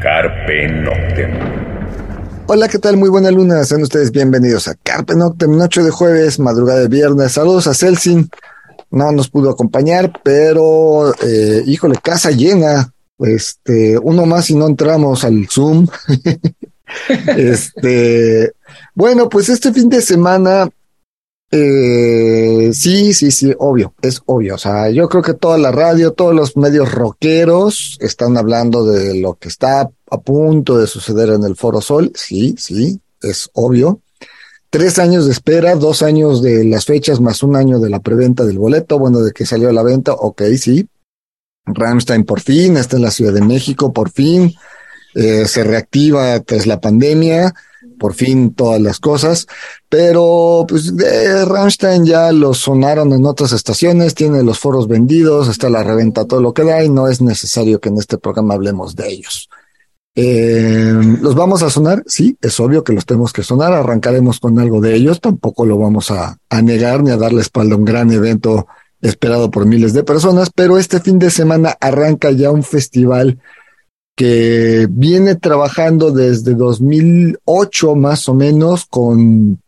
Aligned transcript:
Carpe 0.00 0.68
Noctem. 0.68 1.30
Hola, 2.46 2.68
¿qué 2.68 2.78
tal? 2.78 2.96
Muy 2.96 3.10
buena 3.10 3.30
luna. 3.30 3.64
Sean 3.64 3.82
ustedes 3.82 4.12
bienvenidos 4.12 4.66
a 4.68 4.76
Carpe 4.82 5.14
Noctem, 5.14 5.58
noche 5.58 5.82
de 5.82 5.90
jueves, 5.90 6.38
madrugada 6.38 6.80
de 6.80 6.88
viernes. 6.88 7.32
Saludos 7.32 7.66
a 7.66 7.74
Celsin. 7.74 8.30
No 8.90 9.12
nos 9.12 9.28
pudo 9.28 9.50
acompañar, 9.50 10.18
pero 10.24 11.12
eh, 11.22 11.62
híjole, 11.66 11.96
casa 12.02 12.30
llena. 12.30 12.94
Este, 13.18 13.98
uno 13.98 14.24
más 14.24 14.48
y 14.48 14.54
no 14.54 14.66
entramos 14.66 15.22
al 15.22 15.46
Zoom. 15.50 15.86
este, 17.36 18.54
bueno, 18.94 19.28
pues 19.28 19.50
este 19.50 19.70
fin 19.74 19.90
de 19.90 20.00
semana, 20.00 20.70
eh, 21.50 22.70
sí, 22.72 23.14
sí, 23.14 23.30
sí, 23.30 23.54
obvio, 23.58 23.94
es 24.02 24.20
obvio. 24.26 24.56
O 24.56 24.58
sea, 24.58 24.90
yo 24.90 25.08
creo 25.08 25.22
que 25.22 25.34
toda 25.34 25.58
la 25.58 25.70
radio, 25.70 26.12
todos 26.12 26.34
los 26.34 26.56
medios 26.56 26.92
rockeros 26.92 27.98
están 28.00 28.36
hablando 28.36 28.84
de 28.84 29.20
lo 29.20 29.34
que 29.34 29.48
está 29.48 29.90
a 30.10 30.18
punto 30.18 30.78
de 30.78 30.86
suceder 30.86 31.30
en 31.30 31.44
el 31.44 31.56
Foro 31.56 31.80
Sol. 31.80 32.12
Sí, 32.14 32.54
sí, 32.58 33.00
es 33.22 33.50
obvio. 33.54 34.00
Tres 34.70 34.98
años 34.98 35.26
de 35.26 35.32
espera, 35.32 35.76
dos 35.76 36.02
años 36.02 36.42
de 36.42 36.64
las 36.64 36.84
fechas 36.84 37.20
más 37.20 37.42
un 37.42 37.56
año 37.56 37.78
de 37.78 37.88
la 37.88 38.00
preventa 38.00 38.44
del 38.44 38.58
boleto, 38.58 38.98
bueno, 38.98 39.20
de 39.20 39.32
que 39.32 39.46
salió 39.46 39.68
a 39.68 39.72
la 39.72 39.84
venta, 39.84 40.12
ok, 40.12 40.42
sí, 40.58 40.88
Ramstein 41.66 42.24
por 42.24 42.40
fin, 42.40 42.76
está 42.76 42.96
en 42.96 43.02
la 43.02 43.10
Ciudad 43.10 43.32
de 43.32 43.42
México, 43.42 43.92
por 43.92 44.10
fin, 44.10 44.54
eh, 45.14 45.46
se 45.46 45.64
reactiva 45.64 46.40
tras 46.40 46.66
la 46.66 46.80
pandemia, 46.80 47.54
por 47.98 48.14
fin 48.14 48.54
todas 48.54 48.80
las 48.80 49.00
cosas, 49.00 49.46
pero 49.88 50.64
pues 50.68 50.96
de 50.96 51.44
Ramstein 51.44 52.04
ya 52.04 52.32
lo 52.32 52.54
sonaron 52.54 53.12
en 53.12 53.24
otras 53.26 53.52
estaciones, 53.52 54.14
tiene 54.14 54.42
los 54.42 54.58
foros 54.58 54.88
vendidos, 54.88 55.48
está 55.48 55.70
la 55.70 55.82
reventa, 55.82 56.26
todo 56.26 56.40
lo 56.40 56.54
que 56.54 56.64
da 56.64 56.84
y 56.84 56.88
no 56.88 57.08
es 57.08 57.20
necesario 57.20 57.80
que 57.80 57.88
en 57.88 57.98
este 57.98 58.18
programa 58.18 58.54
hablemos 58.54 58.94
de 58.96 59.08
ellos. 59.08 59.48
Eh, 60.14 60.94
¿Los 61.20 61.34
vamos 61.34 61.62
a 61.62 61.68
sonar? 61.68 62.02
Sí, 62.06 62.38
es 62.40 62.58
obvio 62.58 62.82
que 62.82 62.94
los 62.94 63.04
tenemos 63.04 63.32
que 63.32 63.42
sonar, 63.42 63.74
arrancaremos 63.74 64.40
con 64.40 64.58
algo 64.58 64.80
de 64.80 64.94
ellos, 64.94 65.20
tampoco 65.20 65.66
lo 65.66 65.76
vamos 65.76 66.10
a, 66.10 66.38
a 66.48 66.62
negar 66.62 67.02
ni 67.02 67.10
a 67.10 67.16
darle 67.18 67.42
espalda 67.42 67.74
a 67.74 67.78
un 67.78 67.84
gran 67.84 68.10
evento 68.10 68.66
esperado 69.02 69.50
por 69.50 69.66
miles 69.66 69.92
de 69.92 70.04
personas, 70.04 70.50
pero 70.54 70.78
este 70.78 71.00
fin 71.00 71.18
de 71.18 71.30
semana 71.30 71.76
arranca 71.80 72.30
ya 72.30 72.50
un 72.50 72.62
festival 72.62 73.38
que 74.16 74.88
viene 74.90 75.34
trabajando 75.34 76.10
desde 76.10 76.54
2008 76.54 77.94
más 77.94 78.28
o 78.28 78.34
menos 78.34 78.86
con 78.86 79.60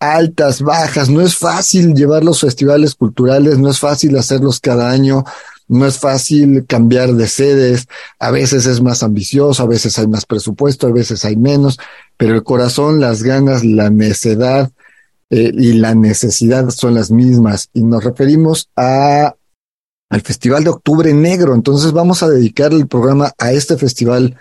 altas, 0.00 0.60
bajas. 0.60 1.08
No 1.08 1.20
es 1.20 1.36
fácil 1.36 1.94
llevar 1.94 2.24
los 2.24 2.40
festivales 2.40 2.94
culturales, 2.96 3.58
no 3.58 3.70
es 3.70 3.78
fácil 3.78 4.18
hacerlos 4.18 4.60
cada 4.60 4.90
año, 4.90 5.24
no 5.68 5.86
es 5.86 5.98
fácil 5.98 6.66
cambiar 6.66 7.14
de 7.14 7.28
sedes. 7.28 7.86
A 8.18 8.30
veces 8.30 8.66
es 8.66 8.82
más 8.82 9.02
ambicioso, 9.02 9.62
a 9.62 9.66
veces 9.66 9.98
hay 9.98 10.08
más 10.08 10.26
presupuesto, 10.26 10.88
a 10.88 10.92
veces 10.92 11.24
hay 11.24 11.36
menos, 11.36 11.78
pero 12.16 12.34
el 12.34 12.42
corazón, 12.42 13.00
las 13.00 13.22
ganas, 13.22 13.64
la 13.64 13.90
necedad, 13.90 14.70
eh, 15.30 15.52
y 15.54 15.72
la 15.74 15.94
necesidad 15.94 16.68
son 16.70 16.94
las 16.94 17.10
mismas. 17.10 17.70
Y 17.72 17.82
nos 17.82 18.04
referimos 18.04 18.68
a 18.76 19.34
al 20.14 20.20
Festival 20.20 20.62
de 20.62 20.70
Octubre 20.70 21.12
Negro. 21.12 21.54
Entonces 21.54 21.90
vamos 21.90 22.22
a 22.22 22.28
dedicar 22.28 22.72
el 22.72 22.86
programa 22.86 23.32
a 23.36 23.50
este 23.50 23.76
festival 23.76 24.36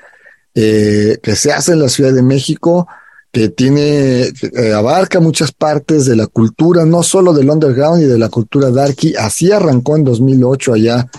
eh, 0.54 1.18
que 1.24 1.36
se 1.36 1.52
hace 1.52 1.72
en 1.72 1.80
la 1.80 1.90
Ciudad 1.90 2.14
de 2.14 2.22
México, 2.22 2.88
que 3.32 3.50
tiene, 3.50 4.26
eh, 4.26 4.74
abarca 4.76 5.20
muchas 5.20 5.52
partes 5.52 6.06
de 6.06 6.16
la 6.16 6.28
cultura, 6.28 6.86
no 6.86 7.02
solo 7.02 7.34
del 7.34 7.50
underground 7.50 8.04
y 8.04 8.06
de 8.06 8.20
la 8.20 8.30
cultura 8.30 8.70
darky. 8.70 9.16
Así 9.16 9.52
arrancó 9.52 9.98
en 9.98 10.04
2008 10.04 10.74
allá 10.74 11.10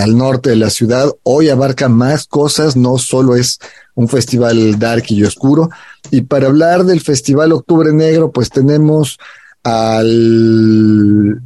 al 0.00 0.16
norte 0.16 0.50
de 0.50 0.56
la 0.56 0.70
ciudad. 0.70 1.10
Hoy 1.24 1.48
abarca 1.48 1.88
más 1.88 2.26
cosas, 2.26 2.76
no 2.76 2.96
solo 2.96 3.34
es 3.34 3.58
un 3.96 4.06
festival 4.06 4.78
dark 4.78 5.06
y 5.08 5.24
oscuro. 5.24 5.68
Y 6.12 6.20
para 6.20 6.46
hablar 6.46 6.84
del 6.84 7.00
Festival 7.00 7.50
Octubre 7.50 7.92
Negro, 7.92 8.30
pues 8.30 8.50
tenemos 8.50 9.18
al 9.64 11.42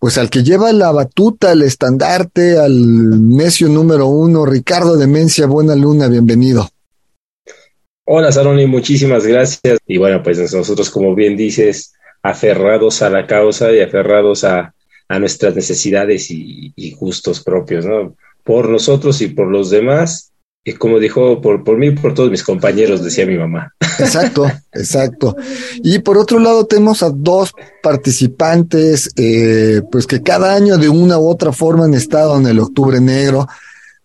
pues 0.00 0.16
al 0.16 0.30
que 0.30 0.42
lleva 0.42 0.72
la 0.72 0.90
batuta, 0.92 1.52
el 1.52 1.60
estandarte, 1.60 2.58
al 2.58 3.28
necio 3.28 3.68
número 3.68 4.06
uno, 4.06 4.46
Ricardo 4.46 4.96
Demencia, 4.96 5.46
buena 5.46 5.76
luna, 5.76 6.08
bienvenido. 6.08 6.70
Hola 8.06 8.32
Saroni, 8.32 8.66
muchísimas 8.66 9.26
gracias. 9.26 9.78
Y 9.86 9.98
bueno, 9.98 10.22
pues 10.22 10.38
nosotros, 10.54 10.88
como 10.88 11.14
bien 11.14 11.36
dices, 11.36 11.92
aferrados 12.22 13.02
a 13.02 13.10
la 13.10 13.26
causa 13.26 13.70
y 13.72 13.80
aferrados 13.80 14.42
a, 14.42 14.74
a 15.06 15.18
nuestras 15.18 15.54
necesidades 15.54 16.30
y, 16.30 16.72
y, 16.74 16.92
gustos 16.94 17.44
propios, 17.44 17.84
¿no? 17.84 18.16
Por 18.42 18.70
nosotros 18.70 19.20
y 19.20 19.28
por 19.28 19.48
los 19.48 19.68
demás, 19.68 20.29
y 20.64 20.74
como 20.74 20.98
dijo, 20.98 21.40
por, 21.40 21.64
por 21.64 21.78
mí 21.78 21.88
y 21.88 21.96
por 21.96 22.14
todos 22.14 22.30
mis 22.30 22.44
compañeros, 22.44 23.02
decía 23.02 23.26
mi 23.26 23.38
mamá. 23.38 23.72
Exacto, 23.98 24.50
exacto. 24.72 25.36
Y 25.82 26.00
por 26.00 26.18
otro 26.18 26.38
lado 26.38 26.66
tenemos 26.66 27.02
a 27.02 27.10
dos 27.10 27.52
participantes, 27.82 29.10
eh, 29.16 29.80
pues 29.90 30.06
que 30.06 30.22
cada 30.22 30.54
año 30.54 30.76
de 30.76 30.88
una 30.88 31.18
u 31.18 31.28
otra 31.28 31.52
forma 31.52 31.84
han 31.84 31.94
estado 31.94 32.38
en 32.38 32.46
el 32.46 32.58
Octubre 32.58 33.00
Negro. 33.00 33.48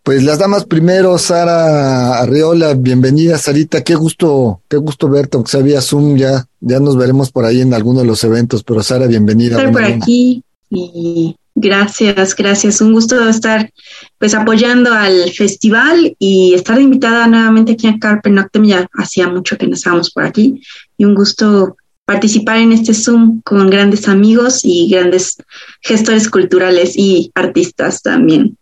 Pues 0.01 0.23
las 0.23 0.37
damas 0.37 0.65
primero, 0.65 1.17
Sara 1.17 2.19
Arriola, 2.19 2.75
bienvenida 2.75 3.39
Sarita, 3.39 3.83
qué 3.83 3.95
gusto, 3.95 4.61
qué 4.69 4.77
gusto 4.77 5.09
verte, 5.09 5.35
aunque 5.35 5.51
sabía 5.51 5.81
Zoom, 5.81 6.15
ya, 6.15 6.45
ya 6.61 6.79
nos 6.79 6.95
veremos 6.95 7.31
por 7.31 7.43
ahí 7.43 7.61
en 7.61 7.73
alguno 7.73 8.01
de 8.01 8.05
los 8.05 8.23
eventos, 8.23 8.63
pero 8.63 8.83
Sara, 8.83 9.07
bienvenida. 9.07 9.57
Estar 9.57 9.71
por 9.71 9.83
aquí 9.83 10.43
y 10.69 11.35
Gracias, 11.57 12.35
gracias. 12.35 12.81
Un 12.81 12.91
gusto 12.91 13.29
estar 13.29 13.71
pues 14.19 14.33
apoyando 14.33 14.93
al 14.93 15.31
festival 15.31 16.13
y 16.19 16.53
estar 16.53 16.79
invitada 16.79 17.27
nuevamente 17.27 17.71
aquí 17.71 17.87
a 17.87 17.97
Carpe 17.97 18.29
Noctem. 18.29 18.65
Ya 18.65 18.87
hacía 18.93 19.29
mucho 19.29 19.57
que 19.57 19.65
no 19.65 19.75
estábamos 19.75 20.11
por 20.11 20.23
aquí 20.23 20.61
y 20.97 21.05
un 21.05 21.15
gusto 21.15 21.77
participar 22.03 22.57
en 22.57 22.73
este 22.73 22.93
Zoom 22.93 23.41
con 23.41 23.69
grandes 23.69 24.09
amigos 24.09 24.61
y 24.63 24.89
grandes 24.89 25.37
gestores 25.81 26.29
culturales 26.29 26.97
y 26.97 27.31
artistas 27.33 28.01
también. 28.01 28.57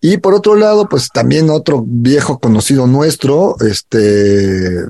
Y 0.00 0.18
por 0.18 0.34
otro 0.34 0.54
lado, 0.54 0.88
pues 0.88 1.08
también 1.08 1.50
otro 1.50 1.84
viejo 1.84 2.38
conocido 2.38 2.86
nuestro, 2.86 3.56
este 3.60 4.84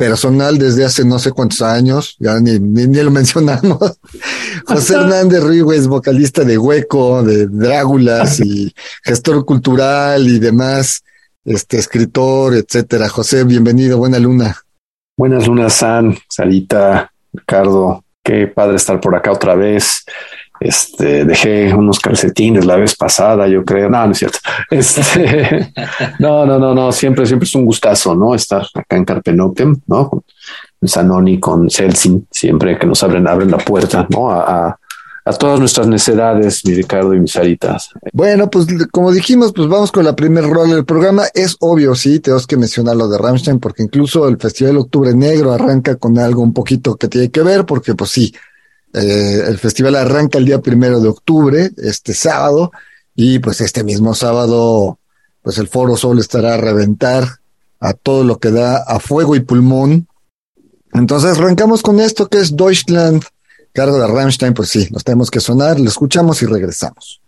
personal 0.00 0.56
desde 0.56 0.82
hace 0.82 1.04
no 1.04 1.18
sé 1.18 1.30
cuántos 1.30 1.60
años, 1.60 2.16
ya 2.18 2.40
ni, 2.40 2.58
ni, 2.58 3.02
lo 3.02 3.10
mencionamos. 3.20 3.98
José 4.66 4.94
Hernández 4.94 5.42
Ruiz, 5.42 5.86
vocalista 5.86 6.42
de 6.42 6.56
Hueco, 6.56 7.22
de 7.22 7.46
Drágulas 7.46 8.40
y 8.40 8.74
gestor 9.04 9.44
cultural 9.44 10.26
y 10.26 10.38
demás, 10.38 11.04
este 11.44 11.76
escritor, 11.76 12.54
etcétera. 12.54 13.10
José, 13.10 13.44
bienvenido, 13.44 13.98
buena 13.98 14.18
luna. 14.18 14.56
Buenas 15.18 15.46
lunas, 15.46 15.74
San, 15.74 16.16
Sarita, 16.30 17.12
Ricardo, 17.34 18.02
qué 18.24 18.46
padre 18.46 18.76
estar 18.76 18.98
por 19.00 19.14
acá 19.14 19.32
otra 19.32 19.54
vez. 19.54 20.02
Este, 20.60 21.24
dejé 21.24 21.74
unos 21.74 21.98
calcetines 21.98 22.66
la 22.66 22.76
vez 22.76 22.94
pasada, 22.94 23.48
yo 23.48 23.64
creo. 23.64 23.88
No, 23.88 24.04
no 24.04 24.12
es 24.12 24.18
cierto. 24.18 24.38
Este, 24.70 25.72
no, 26.18 26.44
no, 26.44 26.58
no, 26.58 26.74
no. 26.74 26.92
Siempre, 26.92 27.24
siempre 27.24 27.46
es 27.46 27.54
un 27.54 27.64
gustazo, 27.64 28.14
¿no? 28.14 28.34
Estar 28.34 28.66
acá 28.74 28.96
en 28.96 29.06
Carpenotem, 29.06 29.80
¿no? 29.86 30.10
Con 30.10 30.22
Sanoni, 30.82 31.40
con 31.40 31.70
Celsin, 31.70 32.26
siempre 32.30 32.78
que 32.78 32.86
nos 32.86 33.02
abren, 33.02 33.26
abren 33.26 33.50
la 33.50 33.56
puerta, 33.56 34.06
¿no? 34.10 34.30
A, 34.30 34.78
a, 35.24 35.32
todas 35.38 35.60
nuestras 35.60 35.86
necesidades, 35.86 36.64
mi 36.66 36.74
Ricardo 36.74 37.14
y 37.14 37.20
mis 37.20 37.36
aritas. 37.36 37.90
Bueno, 38.12 38.50
pues 38.50 38.66
como 38.90 39.12
dijimos, 39.12 39.52
pues 39.52 39.68
vamos 39.68 39.92
con 39.92 40.04
la 40.04 40.16
primer 40.16 40.44
rol 40.44 40.70
del 40.70 40.84
programa. 40.84 41.24
Es 41.32 41.56
obvio, 41.60 41.94
sí, 41.94 42.20
tenemos 42.20 42.46
que 42.46 42.56
mencionar 42.56 42.96
lo 42.96 43.08
de 43.08 43.16
Rammstein, 43.16 43.60
porque 43.60 43.84
incluso 43.84 44.28
el 44.28 44.38
Festival 44.38 44.78
Octubre 44.78 45.14
Negro 45.14 45.52
arranca 45.52 45.96
con 45.96 46.18
algo 46.18 46.42
un 46.42 46.52
poquito 46.52 46.96
que 46.96 47.08
tiene 47.08 47.30
que 47.30 47.42
ver, 47.42 47.64
porque 47.64 47.94
pues 47.94 48.10
sí, 48.10 48.34
eh, 48.92 49.44
el 49.46 49.58
festival 49.58 49.96
arranca 49.96 50.38
el 50.38 50.46
día 50.46 50.60
primero 50.60 51.00
de 51.00 51.08
octubre, 51.08 51.70
este 51.76 52.14
sábado, 52.14 52.72
y 53.14 53.38
pues 53.38 53.60
este 53.60 53.84
mismo 53.84 54.14
sábado, 54.14 54.98
pues 55.42 55.58
el 55.58 55.68
Foro 55.68 55.96
Sol 55.96 56.18
estará 56.18 56.54
a 56.54 56.58
reventar 56.58 57.40
a 57.80 57.92
todo 57.92 58.24
lo 58.24 58.38
que 58.38 58.50
da 58.50 58.78
a 58.78 59.00
fuego 59.00 59.36
y 59.36 59.40
pulmón. 59.40 60.08
Entonces 60.92 61.38
arrancamos 61.38 61.82
con 61.82 62.00
esto 62.00 62.28
que 62.28 62.38
es 62.38 62.56
Deutschland, 62.56 63.22
cargo 63.72 63.98
de 63.98 64.06
Rammstein, 64.06 64.54
pues 64.54 64.68
sí, 64.68 64.88
nos 64.90 65.04
tenemos 65.04 65.30
que 65.30 65.40
sonar, 65.40 65.78
lo 65.78 65.88
escuchamos 65.88 66.42
y 66.42 66.46
regresamos. 66.46 67.20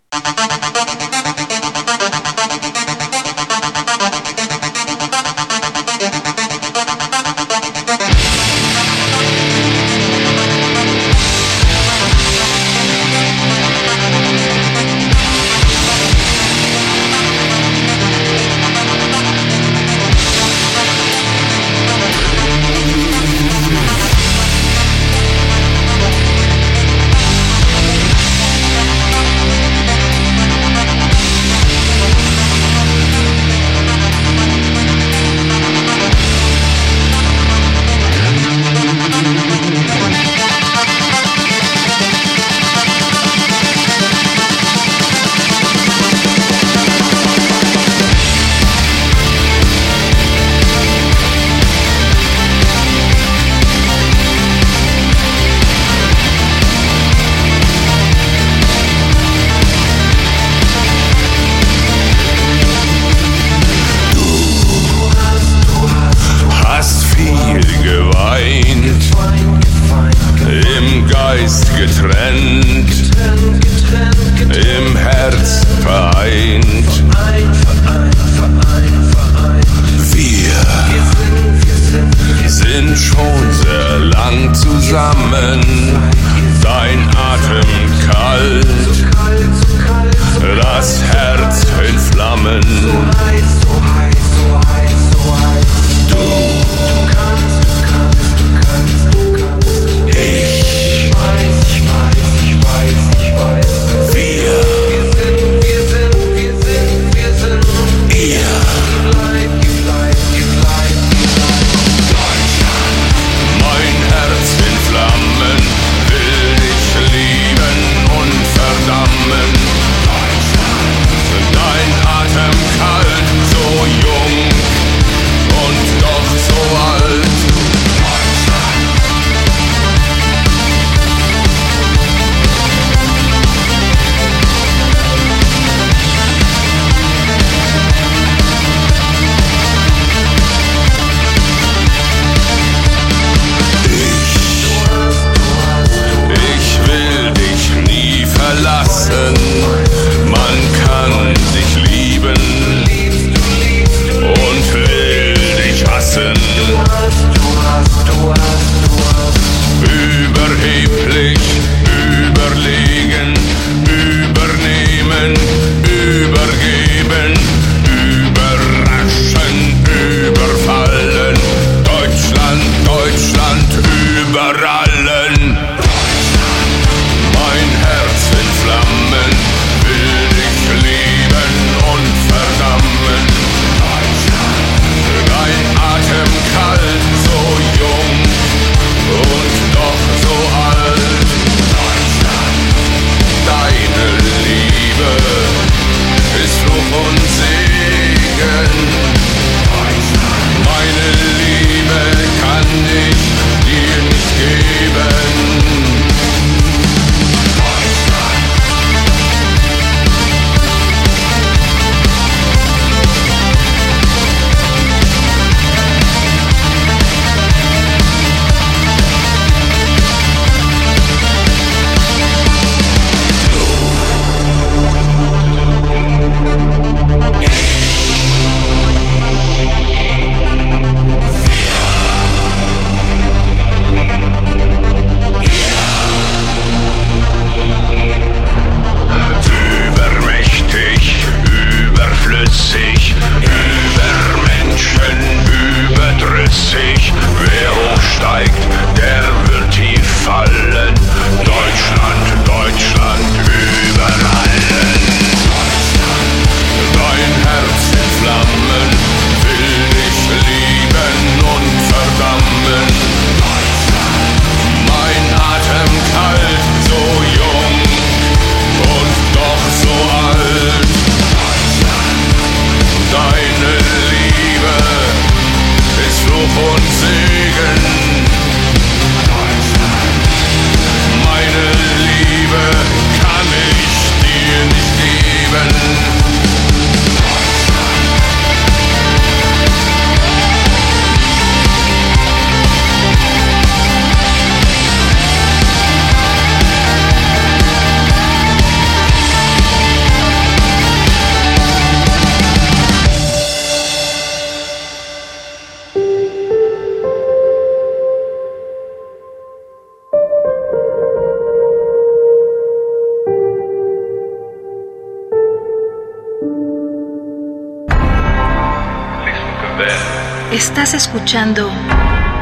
Escuchando 321.33 321.67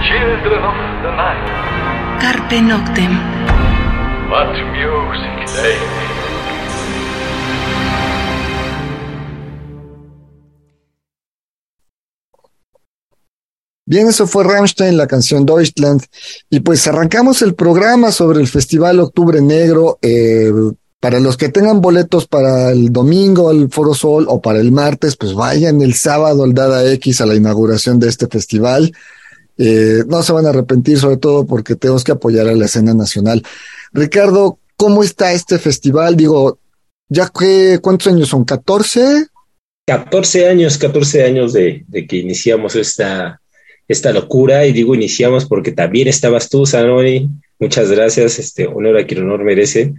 Children 0.03 0.63
of 0.65 0.75
the 1.01 1.11
Night. 1.15 2.19
Carpe 2.19 2.61
Noctem. 2.61 3.11
What 4.29 4.51
music 4.73 5.47
they 5.55 5.77
Bien, 13.85 14.07
eso 14.07 14.27
fue 14.27 14.43
Rammstein, 14.43 14.97
la 14.97 15.07
canción 15.07 15.45
Deutschland. 15.45 16.03
Y 16.49 16.59
pues 16.59 16.85
arrancamos 16.87 17.41
el 17.41 17.55
programa 17.55 18.11
sobre 18.11 18.41
el 18.41 18.47
Festival 18.47 18.99
Octubre 18.99 19.39
Negro. 19.41 19.99
Eh, 20.01 20.51
para 21.01 21.19
los 21.19 21.35
que 21.35 21.49
tengan 21.49 21.81
boletos 21.81 22.27
para 22.27 22.71
el 22.71 22.93
domingo 22.93 23.49
al 23.49 23.69
Foro 23.71 23.95
Sol 23.95 24.27
o 24.29 24.39
para 24.39 24.59
el 24.59 24.71
martes, 24.71 25.17
pues 25.17 25.33
vayan 25.33 25.81
el 25.81 25.95
sábado 25.95 26.43
al 26.43 26.53
Dada 26.53 26.89
X 26.93 27.21
a 27.21 27.25
la 27.25 27.33
inauguración 27.33 27.99
de 27.99 28.07
este 28.07 28.27
festival. 28.27 28.93
Eh, 29.57 30.03
no 30.07 30.21
se 30.21 30.31
van 30.31 30.45
a 30.45 30.49
arrepentir, 30.49 30.99
sobre 30.99 31.17
todo 31.17 31.47
porque 31.47 31.75
tenemos 31.75 32.03
que 32.03 32.11
apoyar 32.11 32.47
a 32.47 32.53
la 32.53 32.65
escena 32.65 32.93
nacional. 32.93 33.41
Ricardo, 33.91 34.59
¿cómo 34.77 35.03
está 35.03 35.33
este 35.33 35.57
festival? 35.57 36.15
Digo, 36.15 36.59
ya 37.09 37.29
que, 37.29 37.79
¿cuántos 37.81 38.13
años 38.13 38.29
son? 38.29 38.45
¿14? 38.45 39.27
14 39.87 40.49
años, 40.49 40.77
14 40.77 41.23
años 41.23 41.51
de, 41.51 41.83
que 42.07 42.17
iniciamos 42.17 42.75
esta, 42.75 43.41
esta 43.87 44.11
locura 44.11 44.67
y 44.67 44.71
digo 44.71 44.93
iniciamos 44.93 45.45
porque 45.45 45.71
también 45.71 46.07
estabas 46.07 46.47
tú, 46.47 46.67
Sanori. 46.67 47.27
Muchas 47.61 47.91
gracias, 47.91 48.39
este 48.39 48.65
honor 48.65 48.97
a 48.97 49.05
quien 49.05 49.21
honor 49.21 49.43
merece. 49.43 49.93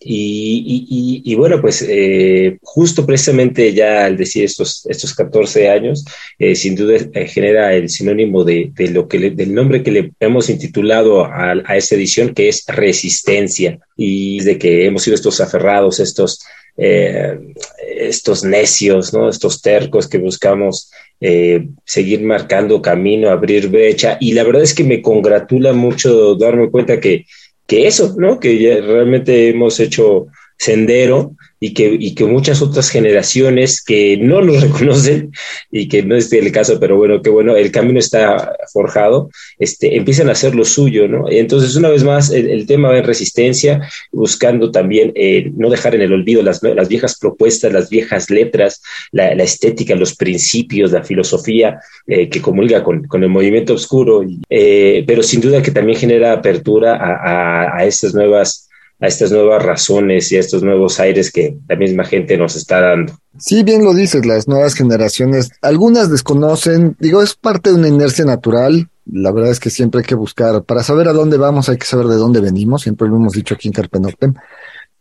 Y, 0.00 1.22
y, 1.24 1.34
bueno, 1.36 1.60
pues 1.60 1.84
eh, 1.88 2.58
justo 2.62 3.06
precisamente 3.06 3.72
ya 3.72 4.04
al 4.04 4.16
decir 4.16 4.44
estos, 4.44 4.84
estos 4.86 5.14
14 5.14 5.70
años, 5.70 6.04
eh, 6.36 6.56
sin 6.56 6.74
duda 6.74 6.96
eh, 6.96 7.28
genera 7.28 7.72
el 7.74 7.90
sinónimo 7.90 8.42
de, 8.42 8.72
de 8.74 8.90
lo 8.90 9.06
que 9.06 9.30
del 9.30 9.54
nombre 9.54 9.84
que 9.84 9.92
le 9.92 10.12
hemos 10.18 10.50
intitulado 10.50 11.24
a, 11.24 11.52
a, 11.64 11.76
esta 11.76 11.94
edición, 11.94 12.34
que 12.34 12.48
es 12.48 12.64
resistencia. 12.66 13.78
Y 13.96 14.40
de 14.40 14.58
que 14.58 14.86
hemos 14.86 15.04
sido 15.04 15.14
estos 15.14 15.40
aferrados, 15.40 16.00
estos, 16.00 16.40
estos 16.76 18.44
necios, 18.44 19.14
¿no? 19.14 19.28
estos 19.28 19.62
tercos 19.62 20.08
que 20.08 20.18
buscamos 20.18 20.90
eh, 21.20 21.68
seguir 21.84 22.22
marcando 22.22 22.82
camino, 22.82 23.30
abrir 23.30 23.68
brecha. 23.68 24.18
Y 24.20 24.34
la 24.34 24.44
verdad 24.44 24.62
es 24.62 24.74
que 24.74 24.84
me 24.84 25.00
congratula 25.00 25.72
mucho 25.72 26.34
darme 26.34 26.70
cuenta 26.70 27.00
que, 27.00 27.24
que 27.66 27.86
eso, 27.86 28.14
¿no? 28.18 28.38
Que 28.38 28.58
ya 28.58 28.80
realmente 28.80 29.48
hemos 29.48 29.80
hecho 29.80 30.26
sendero 30.58 31.34
y 31.58 31.72
que, 31.72 31.96
y 31.98 32.14
que 32.14 32.24
muchas 32.24 32.60
otras 32.60 32.90
generaciones 32.90 33.82
que 33.82 34.16
no 34.18 34.42
nos 34.42 34.60
reconocen 34.62 35.32
y 35.70 35.88
que 35.88 36.02
no 36.02 36.14
es 36.14 36.32
el 36.32 36.52
caso, 36.52 36.78
pero 36.78 36.96
bueno, 36.96 37.22
que 37.22 37.30
bueno, 37.30 37.56
el 37.56 37.70
camino 37.70 37.98
está 37.98 38.54
forjado, 38.72 39.30
este, 39.58 39.96
empiezan 39.96 40.28
a 40.28 40.32
hacer 40.32 40.54
lo 40.54 40.64
suyo, 40.64 41.08
¿no? 41.08 41.30
Entonces, 41.30 41.74
una 41.76 41.88
vez 41.88 42.04
más, 42.04 42.30
el, 42.30 42.66
tema 42.66 42.88
va 42.88 42.98
en 42.98 43.04
resistencia, 43.04 43.88
buscando 44.12 44.70
también 44.70 45.12
eh, 45.14 45.50
no 45.56 45.70
dejar 45.70 45.94
en 45.94 46.02
el 46.02 46.12
olvido 46.12 46.42
las, 46.42 46.62
las 46.62 46.88
viejas 46.88 47.18
propuestas, 47.18 47.72
las 47.72 47.88
viejas 47.88 48.28
letras, 48.28 48.82
la, 49.12 49.32
estética, 49.32 49.94
los 49.94 50.14
principios, 50.14 50.92
la 50.92 51.04
filosofía 51.04 51.78
eh, 52.06 52.28
que 52.28 52.42
comulga 52.42 52.82
con, 52.82 53.04
con, 53.04 53.22
el 53.22 53.28
movimiento 53.28 53.74
oscuro, 53.74 54.24
eh, 54.50 55.04
pero 55.06 55.22
sin 55.22 55.40
duda 55.40 55.62
que 55.62 55.70
también 55.70 55.98
genera 55.98 56.32
apertura 56.32 56.96
a, 56.96 57.14
a, 57.14 57.78
a 57.78 57.84
estas 57.86 58.14
nuevas 58.14 58.65
a 59.00 59.06
estas 59.06 59.30
nuevas 59.30 59.62
razones 59.62 60.32
y 60.32 60.36
a 60.36 60.40
estos 60.40 60.62
nuevos 60.62 60.98
aires 61.00 61.30
que 61.30 61.58
la 61.68 61.76
misma 61.76 62.04
gente 62.04 62.36
nos 62.38 62.56
está 62.56 62.80
dando. 62.80 63.18
Sí, 63.38 63.62
bien 63.62 63.84
lo 63.84 63.94
dices, 63.94 64.24
las 64.24 64.48
nuevas 64.48 64.74
generaciones, 64.74 65.50
algunas 65.60 66.10
desconocen, 66.10 66.96
digo, 66.98 67.22
es 67.22 67.34
parte 67.34 67.70
de 67.70 67.76
una 67.76 67.88
inercia 67.88 68.24
natural, 68.24 68.88
la 69.04 69.30
verdad 69.32 69.50
es 69.50 69.60
que 69.60 69.70
siempre 69.70 70.00
hay 70.00 70.06
que 70.06 70.14
buscar, 70.14 70.64
para 70.64 70.82
saber 70.82 71.08
a 71.08 71.12
dónde 71.12 71.36
vamos 71.36 71.68
hay 71.68 71.76
que 71.76 71.86
saber 71.86 72.06
de 72.06 72.16
dónde 72.16 72.40
venimos, 72.40 72.82
siempre 72.82 73.08
lo 73.08 73.16
hemos 73.16 73.34
dicho 73.34 73.54
aquí 73.54 73.68
en 73.68 73.74
Carpenoctem. 73.74 74.34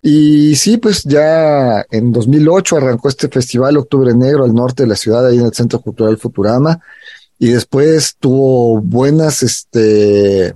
Y 0.02 0.56
sí, 0.56 0.78
pues 0.78 1.04
ya 1.04 1.84
en 1.90 2.12
2008 2.12 2.78
arrancó 2.78 3.10
este 3.10 3.28
festival 3.28 3.78
Octubre 3.78 4.14
Negro 4.14 4.44
al 4.44 4.54
norte 4.54 4.84
de 4.84 4.90
la 4.90 4.96
ciudad, 4.96 5.26
ahí 5.26 5.40
en 5.40 5.46
el 5.46 5.54
Centro 5.54 5.80
Cultural 5.80 6.18
Futurama, 6.18 6.80
y 7.40 7.48
después 7.50 8.16
tuvo 8.20 8.82
buenas, 8.82 9.42
este, 9.42 10.54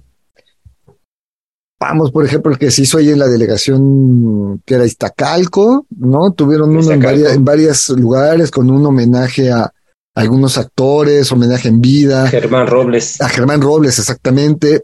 Vamos, 1.79 2.11
por 2.11 2.25
ejemplo, 2.25 2.51
el 2.51 2.57
que 2.57 2.71
se 2.71 2.81
hizo 2.81 2.97
ahí 2.97 3.09
en 3.09 3.19
la 3.19 3.27
delegación 3.27 4.61
que 4.65 4.75
era 4.75 4.85
Iztacalco, 4.85 5.85
¿no? 5.97 6.31
Tuvieron 6.33 6.75
uno 6.75 6.91
en, 6.91 6.99
varias, 6.99 7.33
en 7.33 7.45
varios 7.45 7.89
lugares 7.89 8.51
con 8.51 8.69
un 8.69 8.85
homenaje 8.85 9.49
a 9.49 9.71
algunos 10.13 10.57
actores, 10.57 11.31
homenaje 11.31 11.69
en 11.69 11.79
vida. 11.79 12.27
Germán 12.27 12.67
Robles. 12.67 13.21
A 13.21 13.29
Germán 13.29 13.61
Robles, 13.61 13.97
exactamente. 13.97 14.83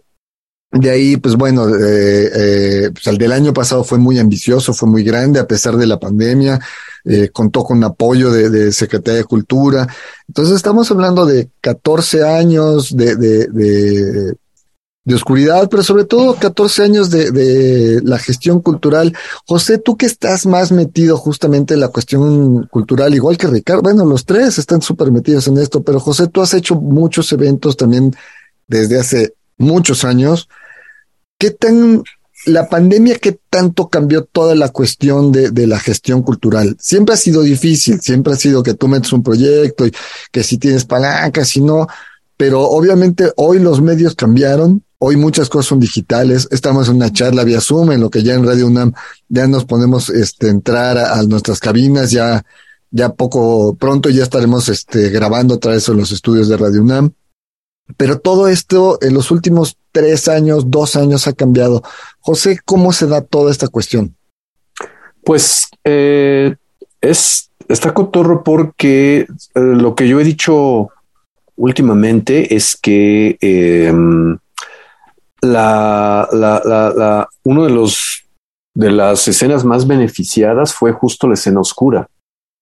De 0.71 0.89
ahí, 0.89 1.17
pues 1.17 1.35
bueno, 1.35 1.67
eh, 1.67 2.31
eh, 2.33 2.89
pues 2.93 3.07
el 3.07 3.17
del 3.17 3.33
año 3.33 3.53
pasado 3.53 3.83
fue 3.83 3.97
muy 3.97 4.17
ambicioso, 4.17 4.73
fue 4.73 4.87
muy 4.89 5.03
grande 5.03 5.39
a 5.39 5.47
pesar 5.47 5.75
de 5.75 5.87
la 5.87 5.99
pandemia, 5.99 6.59
eh, 7.03 7.29
contó 7.29 7.63
con 7.63 7.83
apoyo 7.83 8.31
de, 8.31 8.49
de, 8.49 8.71
Secretaría 8.71 9.19
de 9.19 9.25
Cultura. 9.25 9.87
Entonces 10.27 10.55
estamos 10.55 10.89
hablando 10.91 11.25
de 11.25 11.49
14 11.59 12.23
años 12.23 12.95
de, 12.95 13.15
de, 13.15 13.47
de 13.47 14.35
de 15.05 15.15
oscuridad, 15.15 15.69
pero 15.69 15.83
sobre 15.83 16.03
todo 16.03 16.35
14 16.35 16.83
años 16.83 17.11
de, 17.11 17.31
de, 17.31 18.01
la 18.03 18.17
gestión 18.17 18.59
cultural. 18.59 19.15
José, 19.45 19.77
tú 19.77 19.95
que 19.95 20.07
estás 20.07 20.45
más 20.47 20.71
metido 20.71 21.15
justamente 21.15 21.75
en 21.75 21.79
la 21.79 21.89
cuestión 21.89 22.67
cultural, 22.67 23.13
igual 23.13 23.37
que 23.37 23.47
Ricardo, 23.47 23.83
bueno, 23.83 24.03
los 24.03 24.25
tres 24.25 24.57
están 24.57 24.81
súper 24.81 25.11
metidos 25.11 25.47
en 25.47 25.59
esto, 25.59 25.83
pero 25.83 25.99
José, 25.99 26.27
tú 26.27 26.41
has 26.41 26.55
hecho 26.55 26.75
muchos 26.75 27.31
eventos 27.31 27.77
también 27.77 28.15
desde 28.67 28.99
hace 28.99 29.33
muchos 29.57 30.03
años. 30.03 30.49
¿Qué 31.37 31.51
tan, 31.51 32.03
la 32.45 32.69
pandemia, 32.69 33.17
qué 33.17 33.39
tanto 33.49 33.89
cambió 33.89 34.23
toda 34.23 34.55
la 34.55 34.69
cuestión 34.69 35.31
de, 35.31 35.67
la 35.67 35.79
gestión 35.79 36.21
cultural? 36.21 36.75
Siempre 36.79 37.15
ha 37.15 37.17
sido 37.17 37.41
difícil, 37.41 38.01
siempre 38.01 38.33
ha 38.33 38.37
sido 38.37 38.63
que 38.63 38.73
tú 38.73 38.87
metes 38.87 39.13
un 39.13 39.23
proyecto 39.23 39.85
y 39.85 39.91
que 40.31 40.43
si 40.43 40.57
tienes 40.57 40.85
palancas, 40.85 41.49
si 41.49 41.61
no, 41.61 41.87
pero 42.37 42.61
obviamente 42.61 43.31
hoy 43.35 43.59
los 43.59 43.81
medios 43.81 44.15
cambiaron, 44.15 44.83
Hoy 44.97 45.17
muchas 45.17 45.49
cosas 45.49 45.67
son 45.67 45.79
digitales. 45.79 46.47
Estamos 46.51 46.87
en 46.87 46.95
una 46.95 47.11
charla 47.11 47.43
vía 47.43 47.61
Zoom, 47.61 47.91
en 47.91 48.01
lo 48.01 48.09
que 48.09 48.23
ya 48.23 48.33
en 48.33 48.45
Radio 48.45 48.67
UNAM 48.67 48.93
ya 49.27 49.47
nos 49.47 49.65
podemos 49.65 50.09
este, 50.09 50.47
entrar 50.47 50.97
a, 50.97 51.21
nuestras 51.23 51.59
cabinas, 51.59 52.11
ya, 52.11 52.45
ya 52.91 53.09
poco 53.13 53.75
pronto 53.75 54.09
ya 54.09 54.23
estaremos 54.23 54.69
este, 54.69 55.09
grabando 55.09 55.55
otra 55.55 55.73
vez 55.73 55.87
en 55.89 55.97
los 55.97 56.11
estudios 56.11 56.47
de 56.47 56.57
Radio 56.57 56.81
UNAM. 56.81 57.11
Pero 57.97 58.19
todo 58.19 58.47
esto 58.47 58.97
en 59.01 59.13
los 59.13 59.29
últimos 59.31 59.77
tres 59.91 60.27
años, 60.27 60.71
dos 60.71 60.95
años 60.95 61.27
ha 61.27 61.33
cambiado. 61.33 61.83
José, 62.19 62.59
¿cómo 62.65 62.93
se 62.93 63.05
da 63.05 63.21
toda 63.21 63.51
esta 63.51 63.67
cuestión? 63.67 64.15
Pues 65.23 65.67
eh, 65.83 66.55
es 67.01 67.51
está 67.67 67.93
cotorro 67.93 68.43
porque 68.43 69.19
eh, 69.19 69.27
lo 69.55 69.95
que 69.95 70.07
yo 70.07 70.19
he 70.19 70.23
dicho 70.23 70.89
últimamente 71.55 72.55
es 72.55 72.75
que 72.75 73.37
eh, 73.41 73.93
la, 75.45 76.27
la, 76.31 76.61
la, 76.65 77.29
uno 77.43 77.63
de 77.65 77.69
los 77.71 78.25
de 78.75 78.91
las 78.91 79.27
escenas 79.27 79.63
más 79.63 79.87
beneficiadas 79.87 80.73
fue 80.73 80.91
justo 80.91 81.27
la 81.27 81.35
escena 81.35 81.61
oscura, 81.61 82.09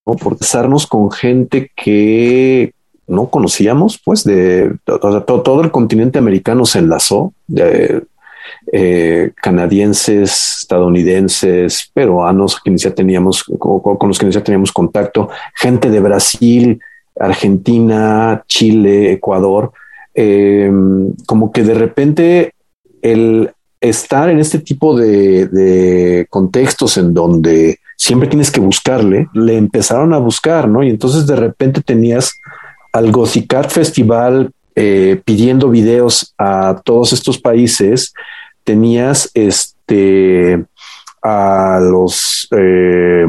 ¿no? 0.05 0.15
por 0.15 0.37
casarnos 0.37 0.85
con 0.85 1.11
gente 1.11 1.71
que 1.75 2.73
no 3.07 3.29
conocíamos, 3.29 3.99
pues 4.03 4.23
de 4.23 4.77
todo, 4.85 5.23
todo, 5.23 5.61
el 5.61 5.71
continente 5.71 6.19
americano 6.19 6.65
se 6.65 6.79
enlazó, 6.79 7.33
de, 7.47 8.03
eh, 8.71 9.31
canadienses, 9.41 10.59
estadounidenses, 10.61 11.89
peruanos, 11.93 12.59
quienes 12.59 12.83
ya 12.83 12.93
teníamos, 12.93 13.43
con, 13.43 13.81
con 13.81 14.07
los 14.07 14.17
que 14.17 14.31
ya 14.31 14.43
teníamos 14.43 14.71
contacto, 14.71 15.29
gente 15.55 15.89
de 15.89 15.99
Brasil, 15.99 16.79
Argentina, 17.19 18.43
Chile, 18.47 19.11
Ecuador, 19.13 19.71
eh, 20.13 20.71
como 21.25 21.51
que 21.51 21.63
de 21.63 21.73
repente 21.73 22.53
el 23.03 23.51
estar 23.79 24.29
en 24.29 24.39
este 24.39 24.59
tipo 24.59 24.97
de, 24.97 26.25
contextos 26.29 26.97
en 26.97 27.13
donde 27.13 27.79
siempre 27.97 28.29
tienes 28.29 28.49
que 28.49 28.61
buscarle, 28.61 29.27
le 29.33 29.57
empezaron 29.57 30.13
a 30.13 30.17
buscar, 30.17 30.67
¿no? 30.67 30.81
Y 30.81 30.89
entonces 30.89 31.27
de 31.27 31.35
repente 31.35 31.81
tenías 31.81 32.33
al 32.93 33.11
Gothicat 33.11 33.69
Festival 33.69 34.51
eh, 34.75 35.21
pidiendo 35.23 35.69
videos 35.69 36.33
a 36.37 36.81
todos 36.83 37.13
estos 37.13 37.37
países, 37.37 38.13
tenías 38.63 39.29
este 39.33 40.65
a 41.21 41.79
los 41.81 42.47
eh, 42.51 43.25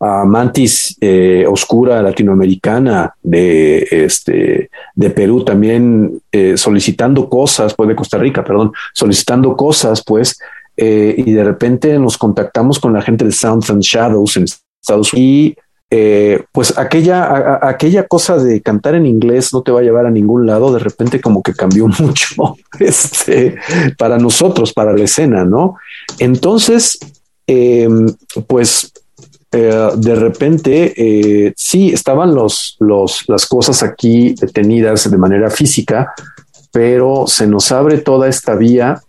a 0.00 0.24
Mantis 0.24 0.96
eh, 0.98 1.44
Oscura 1.46 2.02
Latinoamericana 2.02 3.14
de, 3.22 3.86
este, 3.90 4.70
de 4.94 5.10
Perú 5.10 5.44
también 5.44 6.22
eh, 6.32 6.56
solicitando 6.56 7.28
cosas, 7.28 7.74
pues 7.74 7.86
de 7.90 7.94
Costa 7.94 8.16
Rica, 8.16 8.42
perdón, 8.42 8.72
solicitando 8.94 9.54
cosas, 9.54 10.02
pues, 10.02 10.38
eh, 10.74 11.14
y 11.18 11.30
de 11.32 11.44
repente 11.44 11.98
nos 11.98 12.16
contactamos 12.16 12.78
con 12.78 12.94
la 12.94 13.02
gente 13.02 13.26
de 13.26 13.32
Sounds 13.32 13.68
and 13.68 13.82
Shadows 13.82 14.38
en 14.38 14.44
Estados 14.44 15.12
Unidos 15.12 15.14
y 15.14 15.56
pues 16.52 16.78
aquella, 16.78 17.58
aquella 17.60 18.06
cosa 18.06 18.36
de 18.36 18.62
cantar 18.62 18.94
en 18.94 19.06
inglés 19.06 19.52
no 19.52 19.62
te 19.62 19.72
va 19.72 19.80
a 19.80 19.82
llevar 19.82 20.06
a 20.06 20.10
ningún 20.10 20.46
lado, 20.46 20.72
de 20.72 20.78
repente 20.78 21.20
como 21.20 21.42
que 21.42 21.52
cambió 21.52 21.88
mucho 21.98 22.56
este, 22.78 23.56
para 23.98 24.16
nosotros, 24.16 24.72
para 24.72 24.92
la 24.92 25.02
escena, 25.02 25.44
¿no? 25.44 25.74
Entonces, 26.20 26.96
em, 27.48 28.06
pues 28.46 28.92
eh, 29.52 29.88
de 29.96 30.14
repente 30.14 30.94
eh, 30.96 31.52
sí 31.56 31.90
estaban 31.90 32.34
los, 32.34 32.76
los, 32.78 33.28
las 33.28 33.46
cosas 33.46 33.82
aquí 33.82 34.34
detenidas 34.40 35.10
de 35.10 35.18
manera 35.18 35.50
física, 35.50 36.12
pero 36.72 37.24
se 37.26 37.46
nos 37.46 37.72
abre 37.72 37.98
toda 37.98 38.28
esta 38.28 38.54
vía 38.54 39.00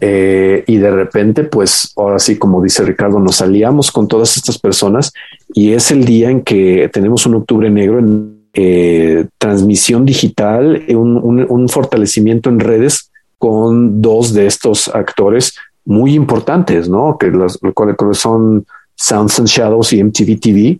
eh, 0.00 0.64
y 0.66 0.78
de 0.78 0.90
repente, 0.90 1.44
pues 1.44 1.92
ahora 1.96 2.18
sí, 2.18 2.38
como 2.38 2.62
dice 2.62 2.84
Ricardo, 2.84 3.18
nos 3.18 3.42
aliamos 3.42 3.90
con 3.90 4.08
todas 4.08 4.36
estas 4.36 4.58
personas 4.58 5.12
y 5.52 5.72
es 5.72 5.90
el 5.90 6.04
día 6.04 6.30
en 6.30 6.42
que 6.42 6.88
tenemos 6.92 7.26
un 7.26 7.34
octubre 7.34 7.68
negro 7.68 7.98
en 7.98 8.46
eh, 8.54 9.26
transmisión 9.38 10.06
digital, 10.06 10.84
un, 10.88 11.46
un, 11.48 11.68
fortalecimiento 11.68 12.48
en 12.48 12.60
redes 12.60 13.10
con 13.38 14.00
dos 14.00 14.32
de 14.32 14.46
estos 14.46 14.88
actores 14.88 15.54
muy 15.84 16.14
importantes, 16.14 16.88
¿no? 16.88 17.16
Que 17.18 17.28
los, 17.28 17.58
cuales 17.74 17.96
son 18.18 18.66
Sounds 19.00 19.38
and 19.38 19.48
Shadows 19.48 19.92
y 19.94 20.04
MTV 20.04 20.38
TV, 20.38 20.78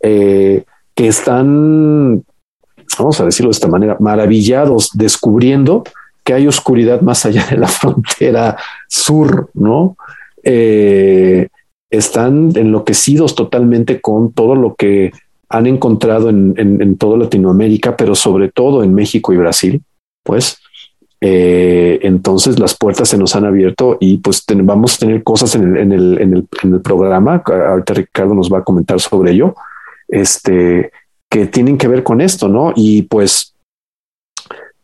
eh, 0.00 0.62
que 0.94 1.08
están, 1.08 2.22
vamos 2.98 3.20
a 3.20 3.24
decirlo 3.24 3.48
de 3.48 3.54
esta 3.54 3.68
manera, 3.68 3.96
maravillados 3.98 4.90
descubriendo 4.92 5.82
que 6.22 6.34
hay 6.34 6.46
oscuridad 6.46 7.00
más 7.00 7.24
allá 7.24 7.46
de 7.46 7.56
la 7.56 7.68
frontera 7.68 8.58
sur, 8.88 9.50
¿no? 9.54 9.96
Eh, 10.44 11.48
están 11.90 12.52
enloquecidos 12.54 13.34
totalmente 13.34 14.00
con 14.00 14.32
todo 14.32 14.54
lo 14.54 14.74
que 14.74 15.12
han 15.48 15.66
encontrado 15.66 16.28
en, 16.28 16.54
en, 16.56 16.96
toda 16.96 17.18
Latinoamérica, 17.18 17.96
pero 17.96 18.14
sobre 18.14 18.50
todo 18.50 18.82
en 18.82 18.94
México 18.94 19.32
y 19.32 19.36
Brasil, 19.36 19.82
pues. 20.22 20.58
Eh, 21.24 22.00
entonces 22.02 22.58
las 22.58 22.76
puertas 22.76 23.08
se 23.08 23.16
nos 23.16 23.36
han 23.36 23.44
abierto 23.44 23.96
y 24.00 24.18
pues 24.18 24.44
vamos 24.48 24.96
a 24.96 24.98
tener 24.98 25.22
cosas 25.22 25.54
en 25.54 25.62
el, 25.62 25.76
en 25.76 25.92
el, 25.92 26.20
en 26.20 26.32
el, 26.34 26.48
en 26.64 26.74
el 26.74 26.80
programa. 26.80 27.40
Ahorita 27.46 27.94
Ricardo 27.94 28.34
nos 28.34 28.52
va 28.52 28.58
a 28.58 28.64
comentar 28.64 28.98
sobre 28.98 29.30
ello, 29.30 29.54
este, 30.08 30.90
que 31.30 31.46
tienen 31.46 31.78
que 31.78 31.86
ver 31.86 32.02
con 32.02 32.20
esto, 32.20 32.48
¿no? 32.48 32.72
Y 32.74 33.02
pues 33.02 33.54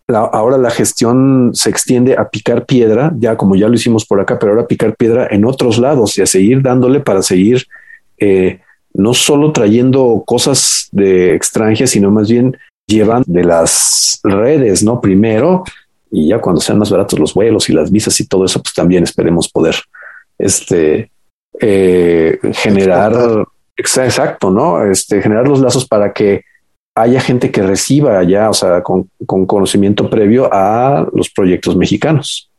ahora 0.07 0.59
la 0.59 0.71
gestión 0.71 1.51
se 1.55 1.71
extiende 1.71 2.17
a 2.17 2.31
picar 2.31 2.67
piedra, 2.67 3.13
ya 3.19 3.37
como 3.37 3.57
ya 3.57 3.67
lo 3.67 3.75
hicimos 3.75 4.07
por 4.07 4.21
acá, 4.21 4.39
pero 4.39 4.53
ahora 4.53 4.69
picar 4.69 4.95
piedra 4.95 5.27
en 5.29 5.45
otros 5.45 5.77
lados 5.79 6.17
y 6.19 6.23
a 6.23 6.27
seguir 6.27 6.63
dándole 6.63 7.01
para 7.01 7.21
seguir 7.21 7.67
eh, 8.17 8.61
no 8.95 9.13
solo 9.13 9.53
trayendo 9.53 10.23
cosas 10.25 10.89
de 10.93 11.35
extranjeras, 11.35 11.91
sino 11.91 12.13
más 12.13 12.31
bien 12.31 12.57
llevan 12.87 13.25
de 13.27 13.43
las 13.43 14.21
redes, 14.23 14.85
¿no? 14.85 15.01
Primero, 15.01 15.65
y 16.11 16.29
ya 16.29 16.41
cuando 16.41 16.61
sean 16.61 16.79
más 16.79 16.91
baratos 16.91 17.19
los 17.19 17.35
vuelos 17.35 17.69
y 17.69 17.73
las 17.73 17.91
visas 17.91 18.19
y 18.21 18.27
todo 18.27 18.45
eso, 18.45 18.63
pues 18.63 18.75
también 18.75 19.05
esperemos 19.05 19.49
poder 19.49 19.77
este 20.39 21.11
eh, 21.61 22.39
generar, 22.55 23.47
exacto, 23.77 24.51
¿no? 24.51 24.85
Este, 24.85 25.21
generar 25.21 25.49
los 25.49 25.61
lazos 25.61 25.87
para 25.87 26.13
que 26.13 26.45
haya 26.95 27.21
gente 27.21 27.51
que 27.51 27.63
reciba 27.63 28.23
ya, 28.25 28.51
o 28.51 28.55
sea, 28.55 28.83
con, 28.83 29.11
conocimiento 29.27 30.09
previo 30.11 30.49
a 30.53 31.07
los 31.13 31.31
proyectos 31.31 31.77
mexicanos. 31.77 32.51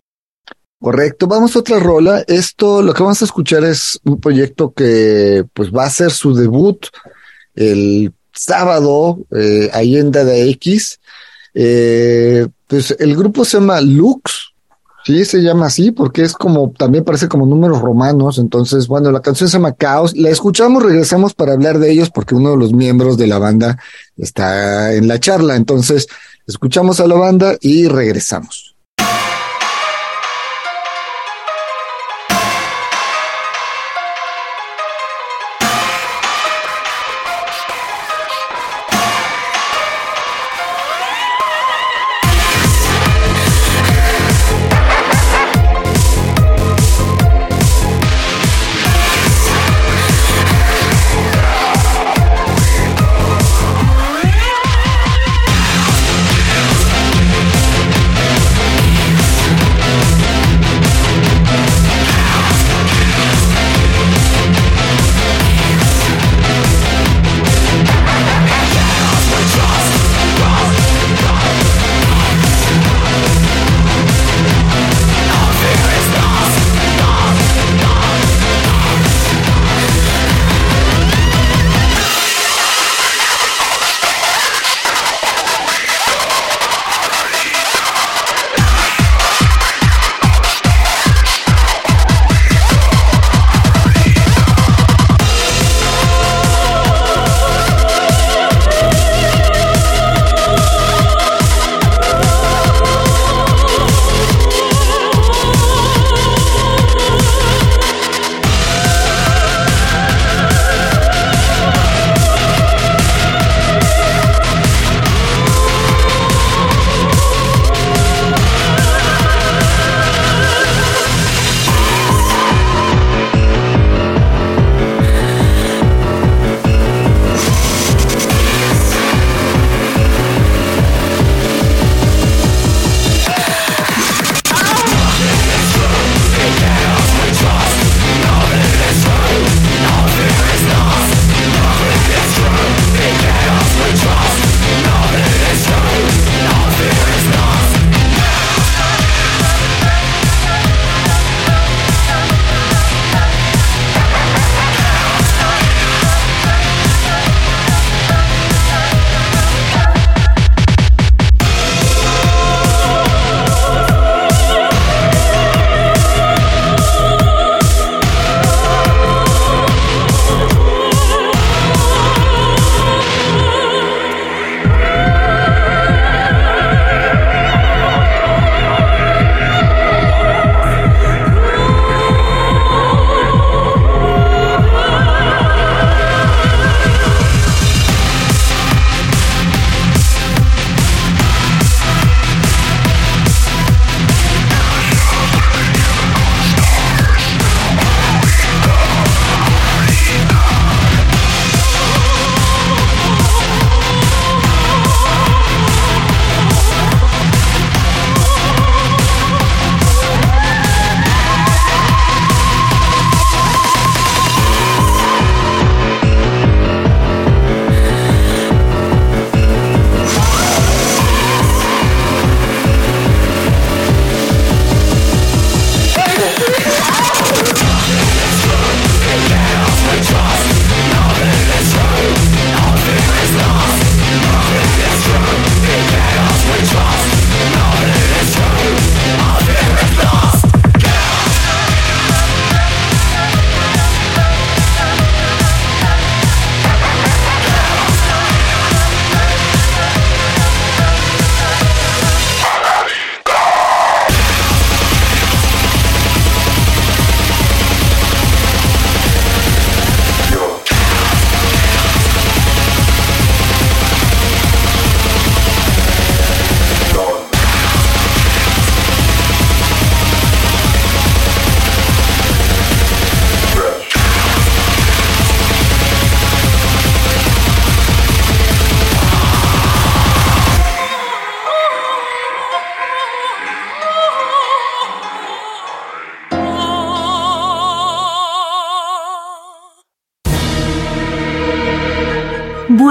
Correcto, 0.82 1.28
vamos 1.28 1.56
a 1.56 1.60
otra 1.60 1.80
rola. 1.80 2.24
Esto, 2.28 2.82
lo 2.82 2.94
que 2.94 3.04
vamos 3.04 3.22
a 3.22 3.26
escuchar 3.26 3.66
es 3.66 4.00
un 4.06 4.20
proyecto 4.20 4.72
que 4.72 5.44
pues 5.54 5.72
va 5.72 5.86
a 5.86 5.90
ser 5.90 6.12
su 6.12 6.34
debut 6.34 6.86
el 7.56 8.14
sábado 8.34 9.20
eh, 9.36 9.70
ahí 9.74 9.98
en 9.98 10.12
Dada 10.12 10.36
X. 10.38 11.00
Eh, 11.54 12.48
pues 12.68 12.96
el 13.00 13.16
grupo 13.16 13.44
se 13.46 13.58
llama 13.58 13.82
Lux, 13.82 14.50
Sí, 15.06 15.24
se 15.24 15.42
llama 15.42 15.68
así 15.68 15.92
porque 15.92 16.24
es 16.24 16.34
como, 16.34 16.72
también 16.78 17.04
parece 17.04 17.28
como 17.28 17.46
números 17.46 17.82
romanos. 17.82 18.38
Entonces, 18.38 18.88
bueno, 18.88 19.12
la 19.12 19.22
canción 19.22 19.50
se 19.50 19.58
llama 19.58 19.74
Caos. 19.74 20.16
La 20.16 20.30
escuchamos, 20.30 20.84
regresamos 20.84 21.34
para 21.34 21.54
hablar 21.54 21.80
de 21.80 21.92
ellos 21.92 22.10
porque 22.10 22.36
uno 22.36 22.52
de 22.52 22.58
los 22.58 22.74
miembros 22.74 23.18
de 23.18 23.28
la 23.28 23.40
banda 23.40 23.80
está 24.18 24.94
en 24.94 25.08
la 25.08 25.20
charla. 25.20 25.56
Entonces, 25.56 26.08
escuchamos 26.46 27.00
a 27.00 27.08
la 27.08 27.16
banda 27.16 27.56
y 27.62 27.88
regresamos. 27.88 28.69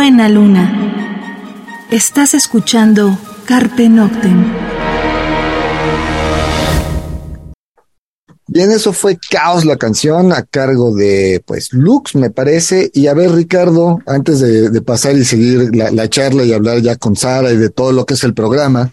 Buena 0.08 0.30
luna. 0.30 1.86
Estás 1.90 2.32
escuchando 2.32 3.18
Carpe 3.44 3.90
Noctem. 3.90 4.42
Bien, 8.46 8.70
eso 8.70 8.94
fue 8.94 9.18
Caos 9.30 9.66
la 9.66 9.76
canción 9.76 10.32
a 10.32 10.44
cargo 10.44 10.94
de 10.94 11.42
pues 11.44 11.74
Lux, 11.74 12.14
me 12.14 12.30
parece. 12.30 12.90
Y 12.94 13.08
a 13.08 13.12
ver, 13.12 13.32
Ricardo, 13.32 13.98
antes 14.06 14.40
de, 14.40 14.80
pasar 14.80 15.14
y 15.14 15.24
seguir 15.24 15.76
la, 15.76 15.90
la, 15.90 16.08
charla 16.08 16.42
y 16.44 16.54
hablar 16.54 16.80
ya 16.80 16.96
con 16.96 17.14
Sara 17.14 17.52
y 17.52 17.58
de 17.58 17.68
todo 17.68 17.92
lo 17.92 18.06
que 18.06 18.14
es 18.14 18.24
el 18.24 18.32
programa, 18.32 18.90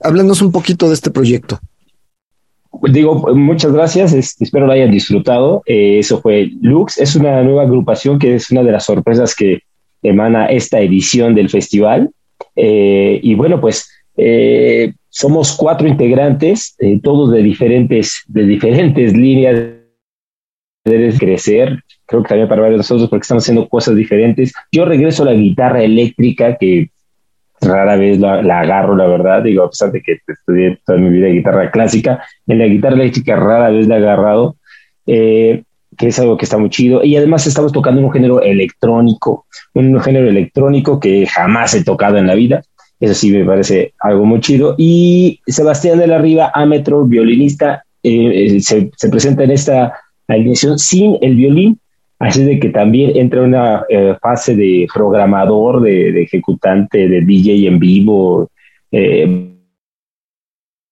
háblanos 0.00 0.40
un 0.40 0.50
poquito 0.50 0.88
de 0.88 0.94
este 0.94 1.10
proyecto. 1.10 1.60
Digo, 2.90 3.34
muchas 3.34 3.72
gracias, 3.72 4.14
espero 4.14 4.66
lo 4.66 4.72
hayan 4.72 4.90
disfrutado. 4.90 5.62
Eh, 5.66 5.98
eso 5.98 6.22
fue 6.22 6.52
Lux, 6.62 6.96
es 6.96 7.16
una 7.16 7.42
nueva 7.42 7.64
agrupación 7.64 8.18
que 8.18 8.36
es 8.36 8.50
una 8.50 8.62
de 8.62 8.72
las 8.72 8.84
sorpresas 8.84 9.34
que 9.34 9.67
emana 10.08 10.46
esta 10.46 10.80
edición 10.80 11.34
del 11.34 11.50
festival. 11.50 12.10
Eh, 12.56 13.20
y 13.22 13.34
bueno, 13.34 13.60
pues 13.60 13.90
eh, 14.16 14.92
somos 15.08 15.56
cuatro 15.56 15.88
integrantes, 15.88 16.76
todos 17.02 17.32
de 17.32 17.42
diferentes, 17.42 18.22
de 18.26 18.44
diferentes 18.44 19.14
líneas 19.14 19.78
de 20.84 21.14
crecer. 21.18 21.82
Creo 22.06 22.22
que 22.22 22.28
también 22.28 22.48
para 22.48 22.62
varios 22.62 22.78
nosotros 22.78 23.08
porque 23.10 23.22
estamos 23.22 23.44
haciendo 23.44 23.68
cosas 23.68 23.96
diferentes. 23.96 24.52
Yo 24.72 24.84
regreso 24.84 25.22
a 25.22 25.26
la 25.26 25.34
guitarra 25.34 25.82
eléctrica 25.82 26.56
que 26.56 26.90
rara 27.60 27.96
vez 27.96 28.18
la, 28.18 28.60
agarro, 28.60 28.96
la 28.96 29.06
verdad, 29.06 29.42
digo, 29.42 29.64
a 29.64 29.70
pesar 29.70 29.90
de 29.92 30.00
que 30.00 30.18
estudié 30.26 30.78
toda 30.86 30.98
mi 30.98 31.10
vida 31.10 31.28
guitarra 31.28 31.70
clásica, 31.70 32.22
en 32.46 32.58
la 32.58 32.66
guitarra 32.66 32.94
eléctrica 32.94 33.36
rara 33.36 33.70
vez 33.70 33.88
la 33.88 33.96
he 33.96 33.98
agarrado, 33.98 34.56
eh, 35.06 35.64
que 35.98 36.08
es 36.08 36.18
algo 36.18 36.36
que 36.36 36.44
está 36.44 36.56
muy 36.58 36.70
chido, 36.70 37.04
y 37.04 37.16
además 37.16 37.46
estamos 37.46 37.72
tocando 37.72 38.00
un 38.00 38.12
género 38.12 38.40
electrónico, 38.40 39.46
un 39.74 40.00
género 40.00 40.28
electrónico 40.28 41.00
que 41.00 41.26
jamás 41.26 41.74
he 41.74 41.84
tocado 41.84 42.16
en 42.16 42.26
la 42.26 42.34
vida, 42.34 42.62
eso 43.00 43.14
sí 43.14 43.30
me 43.30 43.44
parece 43.44 43.92
algo 44.00 44.24
muy 44.24 44.40
chido, 44.40 44.74
y 44.78 45.40
Sebastián 45.46 45.98
de 45.98 46.06
la 46.06 46.18
Riva, 46.18 46.50
Ametro, 46.54 47.04
violinista, 47.04 47.84
eh, 48.02 48.56
eh, 48.56 48.60
se, 48.60 48.90
se 48.96 49.08
presenta 49.08 49.44
en 49.44 49.50
esta 49.50 49.92
alineación 50.28 50.78
sin 50.78 51.18
el 51.20 51.36
violín, 51.36 51.78
Así 52.18 52.44
de 52.44 52.58
que 52.58 52.70
también 52.70 53.16
entra 53.16 53.42
una 53.42 53.84
eh, 53.88 54.16
fase 54.20 54.56
de 54.56 54.88
programador, 54.92 55.80
de, 55.82 56.22
ejecutante, 56.22 57.08
de 57.08 57.20
DJ 57.20 57.68
en 57.68 57.78
vivo, 57.78 58.50
eh, 58.90 59.54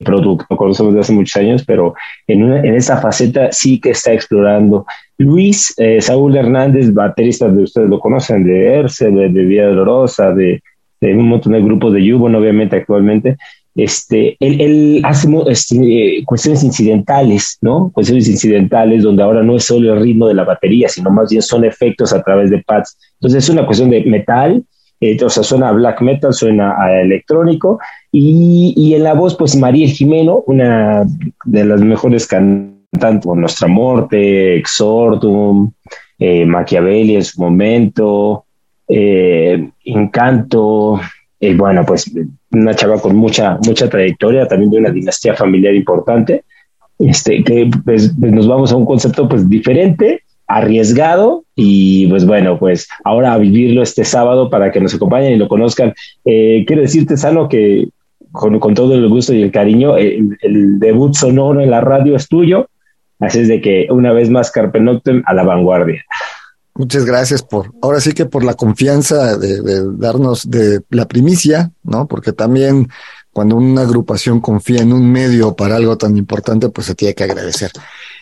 producto, 0.04 0.56
conocemos 0.56 0.92
desde 0.92 1.02
hace 1.02 1.12
muchos 1.12 1.37
años, 1.37 1.64
pero 1.66 1.94
en, 2.26 2.52
en 2.52 2.74
esa 2.74 2.98
faceta 2.98 3.50
sí 3.52 3.80
que 3.80 3.90
está 3.90 4.12
explorando. 4.12 4.85
Luis 5.18 5.74
eh, 5.78 6.00
Saúl 6.00 6.37
Hernández, 6.37 6.92
baterista 6.92 7.48
de 7.48 7.62
ustedes 7.62 7.88
lo 7.88 7.98
conocen, 7.98 8.44
de 8.44 8.74
ERCE, 8.74 9.11
de, 9.11 9.28
de 9.28 9.44
Vía 9.44 9.66
Dolorosa, 9.68 10.32
de, 10.32 10.62
de, 11.00 11.14
un 11.14 11.28
montón 11.28 11.52
de 11.52 11.62
grupos 11.62 11.92
de 11.94 12.04
Yubo, 12.04 12.26
obviamente 12.26 12.76
actualmente, 12.76 13.37
este, 13.74 14.37
él, 14.40 15.02
hace 15.04 15.28
este, 15.48 16.22
cuestiones 16.24 16.64
incidentales, 16.64 17.59
¿no? 17.61 17.90
Cuestiones 17.92 18.26
incidentales 18.26 19.02
donde 19.02 19.22
ahora 19.22 19.42
no 19.42 19.56
es 19.56 19.64
solo 19.64 19.92
el 19.92 20.00
ritmo 20.00 20.28
de 20.28 20.35
la 20.35 20.44
batería, 20.44 20.88
sino 20.88 21.11
más 21.11 21.30
bien 21.30 21.42
son 21.42 21.64
efectos 21.64 22.12
a 22.14 22.22
través 22.22 22.50
de 22.50 22.62
pads. 22.62 22.96
Entonces 23.20 23.44
es 23.44 23.50
una 23.50 23.66
cuestión 23.66 23.90
de 23.90 24.02
metal, 24.04 24.64
eh, 25.00 25.22
o 25.22 25.28
sea, 25.28 25.42
suena 25.42 25.68
a 25.68 25.72
black 25.72 26.00
metal, 26.00 26.32
suena 26.32 26.74
a 26.78 27.02
electrónico, 27.02 27.78
y, 28.18 28.72
y 28.74 28.94
en 28.94 29.05
la 29.05 29.12
voz, 29.12 29.37
pues 29.37 29.55
María 29.57 29.87
Jimeno, 29.88 30.42
una 30.46 31.05
de 31.44 31.64
las 31.66 31.83
mejores 31.83 32.26
cantantes, 32.26 33.26
Nuestra 33.26 33.68
Muerte, 33.68 34.57
Exortum, 34.57 35.70
eh, 36.18 36.46
Machiavelli 36.46 37.16
en 37.16 37.24
su 37.24 37.42
momento, 37.42 38.46
eh, 38.88 39.68
Encanto, 39.85 40.98
y 41.38 41.52
bueno, 41.52 41.85
pues 41.85 42.11
una 42.52 42.74
chava 42.74 42.98
con 43.02 43.16
mucha, 43.16 43.59
mucha 43.66 43.87
trayectoria, 43.90 44.48
también 44.48 44.70
de 44.70 44.79
una 44.79 44.90
dinastía 44.90 45.35
familiar 45.35 45.74
importante, 45.74 46.44
este, 46.98 47.44
que 47.44 47.70
pues, 47.85 48.14
pues, 48.18 48.33
nos 48.33 48.48
vamos 48.48 48.72
a 48.72 48.76
un 48.76 48.87
concepto 48.87 49.29
pues 49.29 49.46
diferente, 49.46 50.22
arriesgado 50.46 51.44
y 51.55 52.07
pues 52.07 52.24
bueno, 52.24 52.59
pues 52.59 52.88
ahora 53.05 53.35
a 53.35 53.38
vivirlo 53.38 53.83
este 53.83 54.07
sábado 54.07 54.48
para 54.48 54.72
que 54.72 54.81
nos 54.81 54.94
acompañen 54.94 55.35
y 55.35 55.37
lo 55.37 55.48
conozcan. 55.48 55.92
Eh, 56.24 56.64
quiero 56.66 56.81
decirte, 56.81 57.18
Sano, 57.18 57.46
que 57.46 57.88
con, 58.37 58.61
con, 58.61 58.75
todo 58.75 58.94
el 58.94 59.09
gusto 59.09 59.33
y 59.33 59.42
el 59.42 59.51
cariño, 59.51 59.96
el, 59.96 60.79
debut 60.79 61.14
sonoro 61.14 61.61
en 61.61 61.70
la 61.70 61.81
radio 61.81 62.16
es 62.16 62.29
tuyo, 62.29 62.68
así 63.18 63.40
es 63.40 63.49
de 63.49 63.61
que 63.61 63.88
una 63.90 64.12
vez 64.12 64.31
más 64.31 64.51
Carpe 64.51 64.81
Noctem 64.81 65.22
a 65.27 65.35
la 65.35 65.42
vanguardia. 65.42 66.05
Muchas 66.75 67.07
gracias 67.07 67.42
por, 67.42 67.72
ahora 67.81 68.01
sí 68.01 68.12
que 68.12 68.27
por 68.27 68.44
la 68.44 68.55
confianza 68.55 69.38
de, 69.38 69.61
darnos 69.96 70.51
de 70.51 70.83
la 70.90 71.09
primicia, 71.09 71.70
¿no? 71.83 72.07
Porque 72.07 72.33
también 72.33 72.88
cuando 73.33 73.57
una 73.57 73.83
agrupación 73.83 74.40
confía 74.40 74.83
en 74.83 74.92
un 74.92 75.11
medio 75.11 75.57
para 75.57 75.77
algo 75.77 75.96
tan 75.96 76.16
importante, 76.16 76.68
pues 76.68 76.87
se 76.87 76.94
tiene 76.94 77.14
que 77.14 77.25
agradecer. 77.25 77.70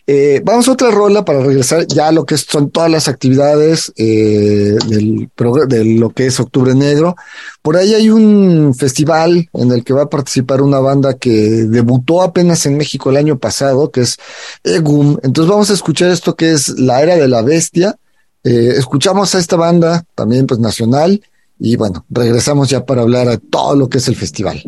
Eh, 0.07 0.43
vamos 0.45 0.69
a 0.69 0.73
otra 0.73 0.91
rola 0.91 1.25
para 1.25 1.41
regresar 1.41 1.87
ya 1.87 2.09
a 2.09 2.13
lo 2.13 2.27
que 2.27 2.37
son 2.37 2.71
todas 2.71 2.91
las 2.91 3.09
actividades 3.09 3.91
eh, 3.97 4.77
del 4.87 5.31
de 5.69 5.85
lo 5.85 6.11
que 6.11 6.27
es 6.27 6.39
Octubre 6.39 6.75
Negro. 6.75 7.17
Por 7.63 7.77
ahí 7.77 7.95
hay 7.95 8.11
un 8.11 8.75
festival 8.75 9.49
en 9.53 9.73
el 9.73 9.83
que 9.83 9.95
va 9.95 10.03
a 10.03 10.11
participar 10.11 10.61
una 10.61 10.81
banda 10.81 11.15
que 11.15 11.31
debutó 11.31 12.23
apenas 12.23 12.67
en 12.67 12.77
México 12.77 13.11
el 13.11 13.17
año 13.17 13.39
pasado, 13.39 13.91
que 13.91 14.03
es 14.03 14.19
Egum. 14.63 15.17
Entonces 15.23 15.51
vamos 15.51 15.71
a 15.71 15.75
escuchar 15.75 16.11
esto 16.11 16.37
que 16.37 16.53
es 16.53 16.79
La 16.79 17.03
Era 17.03 17.17
de 17.17 17.29
la 17.29 17.43
Bestia 17.43 17.97
eh, 18.45 18.75
escuchamos 18.77 19.35
a 19.35 19.39
esta 19.39 19.57
banda 19.57 20.05
también 20.15 20.47
pues 20.47 20.61
nacional 20.61 21.23
y 21.59 21.77
bueno, 21.77 22.05
regresamos 22.11 22.69
ya 22.69 22.85
para 22.85 23.01
hablar 23.01 23.27
de 23.27 23.39
todo 23.39 23.75
lo 23.75 23.89
que 23.89 23.99
es 23.99 24.09
el 24.09 24.17
festival. 24.17 24.63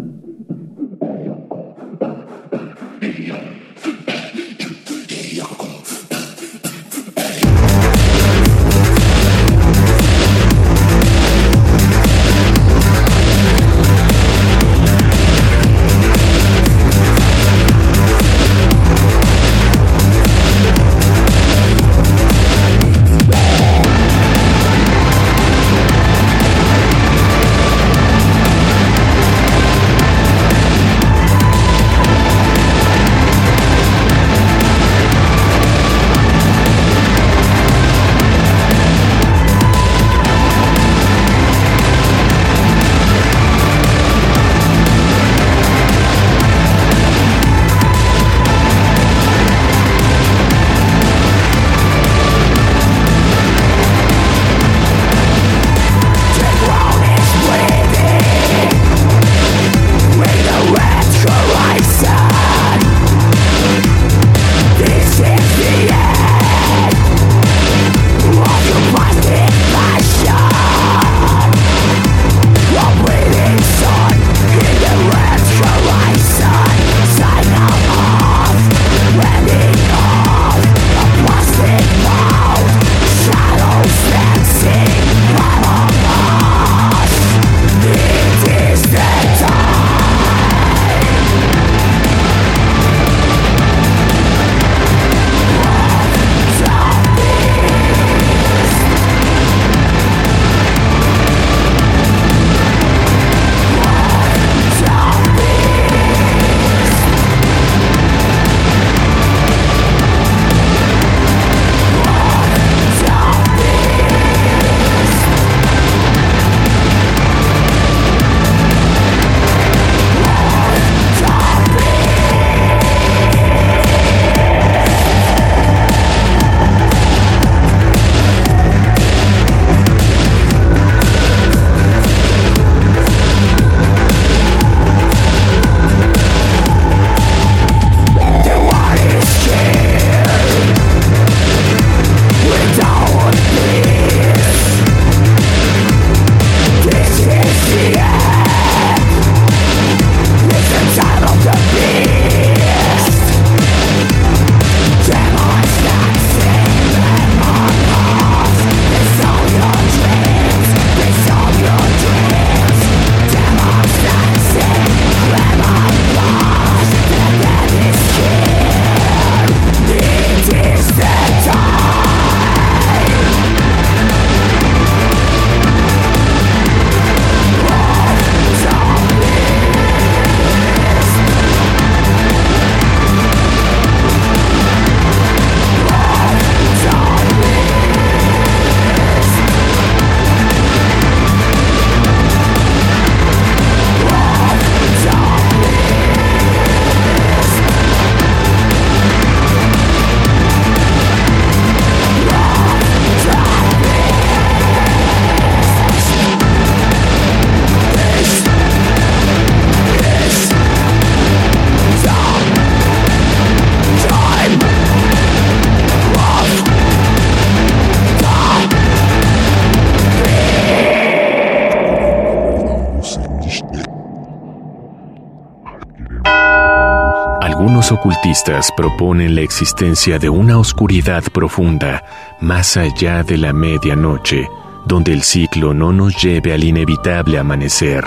Ocultistas 228.06 228.70
proponen 228.70 229.34
la 229.34 229.40
existencia 229.40 230.20
de 230.20 230.28
una 230.28 230.58
oscuridad 230.58 231.24
profunda 231.32 232.04
más 232.40 232.76
allá 232.76 233.24
de 233.24 233.36
la 233.36 233.52
medianoche, 233.52 234.48
donde 234.86 235.12
el 235.12 235.24
ciclo 235.24 235.74
no 235.74 235.92
nos 235.92 236.22
lleve 236.22 236.52
al 236.52 236.62
inevitable 236.62 237.36
amanecer. 237.36 238.04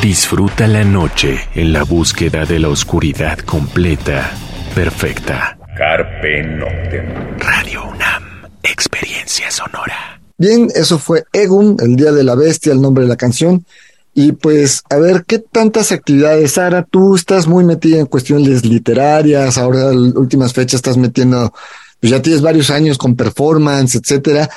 Disfruta 0.00 0.66
la 0.68 0.84
noche 0.84 1.38
en 1.54 1.74
la 1.74 1.82
búsqueda 1.82 2.46
de 2.46 2.60
la 2.60 2.70
oscuridad 2.70 3.40
completa, 3.40 4.32
perfecta. 4.74 5.58
Carpe 5.76 6.42
Noctem. 6.42 7.36
Radio 7.40 7.84
UNAM, 7.90 8.22
experiencia 8.62 9.50
sonora. 9.50 10.18
Bien, 10.38 10.68
eso 10.74 10.98
fue 10.98 11.24
Egun, 11.34 11.76
el 11.78 11.94
Día 11.94 12.10
de 12.10 12.24
la 12.24 12.34
Bestia, 12.34 12.72
el 12.72 12.80
nombre 12.80 13.04
de 13.04 13.10
la 13.10 13.16
canción. 13.16 13.66
Y 14.14 14.32
pues, 14.32 14.82
a 14.90 14.96
ver, 14.96 15.24
¿qué 15.26 15.38
tantas 15.38 15.90
actividades, 15.90 16.52
Sara? 16.52 16.82
Tú 16.82 17.16
estás 17.16 17.46
muy 17.46 17.64
metida 17.64 17.98
en 17.98 18.06
cuestiones 18.06 18.64
literarias, 18.64 19.56
ahora 19.56 19.90
en 19.90 20.16
últimas 20.16 20.52
fechas 20.52 20.74
estás 20.74 20.98
metiendo, 20.98 21.52
pues 21.98 22.10
ya 22.10 22.20
tienes 22.20 22.42
varios 22.42 22.70
años 22.70 22.98
con 22.98 23.16
performance, 23.16 23.94
etcétera. 23.94 24.50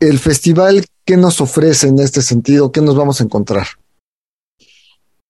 El 0.00 0.18
festival, 0.18 0.84
¿qué 1.04 1.16
nos 1.16 1.40
ofrece 1.40 1.88
en 1.88 2.00
este 2.00 2.22
sentido? 2.22 2.72
¿Qué 2.72 2.80
nos 2.80 2.96
vamos 2.96 3.20
a 3.20 3.24
encontrar? 3.24 3.66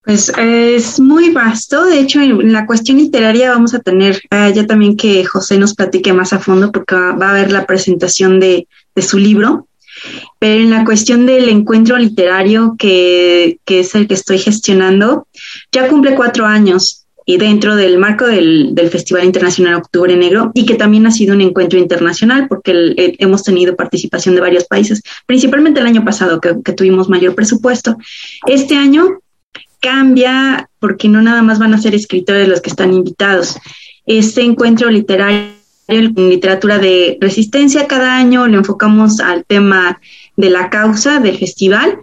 Pues 0.02 0.32
es 0.38 0.98
muy 1.00 1.30
vasto. 1.30 1.84
De 1.84 1.98
hecho, 1.98 2.20
en 2.20 2.52
la 2.52 2.64
cuestión 2.64 2.96
literaria 2.96 3.50
vamos 3.50 3.74
a 3.74 3.80
tener 3.80 4.22
uh, 4.30 4.52
ya 4.54 4.64
también 4.66 4.96
que 4.96 5.24
José 5.24 5.58
nos 5.58 5.74
platique 5.74 6.12
más 6.12 6.32
a 6.32 6.38
fondo 6.38 6.70
porque 6.70 6.94
va 6.94 7.26
a 7.26 7.30
haber 7.30 7.50
la 7.50 7.66
presentación 7.66 8.40
de, 8.40 8.68
de 8.94 9.02
su 9.02 9.18
libro. 9.18 9.66
Pero 10.38 10.62
en 10.62 10.70
la 10.70 10.84
cuestión 10.84 11.26
del 11.26 11.48
encuentro 11.48 11.96
literario, 11.96 12.76
que, 12.78 13.58
que, 13.64 13.80
es 13.80 13.94
el 13.94 14.06
que 14.06 14.14
estoy 14.14 14.38
gestionando, 14.38 15.26
ya 15.72 15.88
cumple 15.88 16.14
cuatro 16.14 16.46
años 16.46 17.06
y 17.28 17.38
dentro 17.38 17.74
del 17.74 17.98
marco 17.98 18.26
del, 18.26 18.74
del, 18.74 18.88
Festival 18.88 19.24
Internacional 19.24 19.74
Octubre 19.74 20.16
Negro 20.16 20.52
y 20.54 20.64
que 20.64 20.76
también 20.76 21.06
ha 21.06 21.10
sido 21.10 21.34
un 21.34 21.40
encuentro 21.40 21.76
internacional 21.76 22.46
porque 22.48 22.70
el, 22.70 22.94
el, 22.96 23.16
hemos 23.18 23.42
tenido 23.42 23.74
participación 23.74 24.36
de 24.36 24.40
varios 24.40 24.64
países, 24.64 25.02
principalmente 25.26 25.80
el 25.80 25.86
año 25.86 26.04
pasado 26.04 26.40
que, 26.40 26.54
que 26.64 26.72
tuvimos 26.72 27.08
mayor 27.08 27.34
presupuesto. 27.34 27.96
Este 28.46 28.76
año 28.76 29.18
cambia 29.80 30.70
porque 30.78 31.08
no 31.08 31.20
nada 31.20 31.42
más 31.42 31.58
van 31.58 31.74
a 31.74 31.78
ser 31.78 31.96
escritores 31.96 32.48
los 32.48 32.60
que 32.60 32.70
están 32.70 32.94
invitados. 32.94 33.56
Este 34.06 34.42
encuentro 34.42 34.88
literario 34.88 35.55
en 35.88 36.14
literatura 36.14 36.78
de 36.78 37.18
resistencia 37.20 37.86
cada 37.86 38.16
año 38.16 38.46
lo 38.46 38.58
enfocamos 38.58 39.20
al 39.20 39.44
tema 39.44 40.00
de 40.36 40.50
la 40.50 40.68
causa 40.70 41.20
del 41.20 41.38
festival 41.38 41.98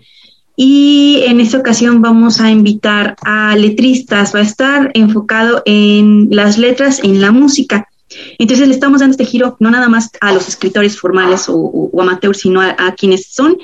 y 0.55 1.23
en 1.25 1.39
esta 1.39 1.57
ocasión 1.57 2.01
vamos 2.01 2.39
a 2.39 2.51
invitar 2.51 3.15
a 3.23 3.55
letristas, 3.55 4.33
va 4.33 4.39
a 4.39 4.43
estar 4.43 4.91
enfocado 4.93 5.63
en 5.65 6.27
las 6.31 6.57
letras, 6.57 6.99
en 7.03 7.21
la 7.21 7.31
música. 7.31 7.87
Entonces 8.37 8.67
le 8.67 8.73
estamos 8.75 8.99
dando 8.99 9.13
este 9.13 9.25
giro 9.25 9.57
no 9.59 9.71
nada 9.71 9.89
más 9.89 10.11
a 10.21 10.31
los 10.31 10.47
escritores 10.47 10.99
formales 10.99 11.45
o, 11.47 11.89
amateurs, 11.99 12.39
sino 12.41 12.61
a 12.61 12.93
quienes 12.95 13.27
son 13.33 13.57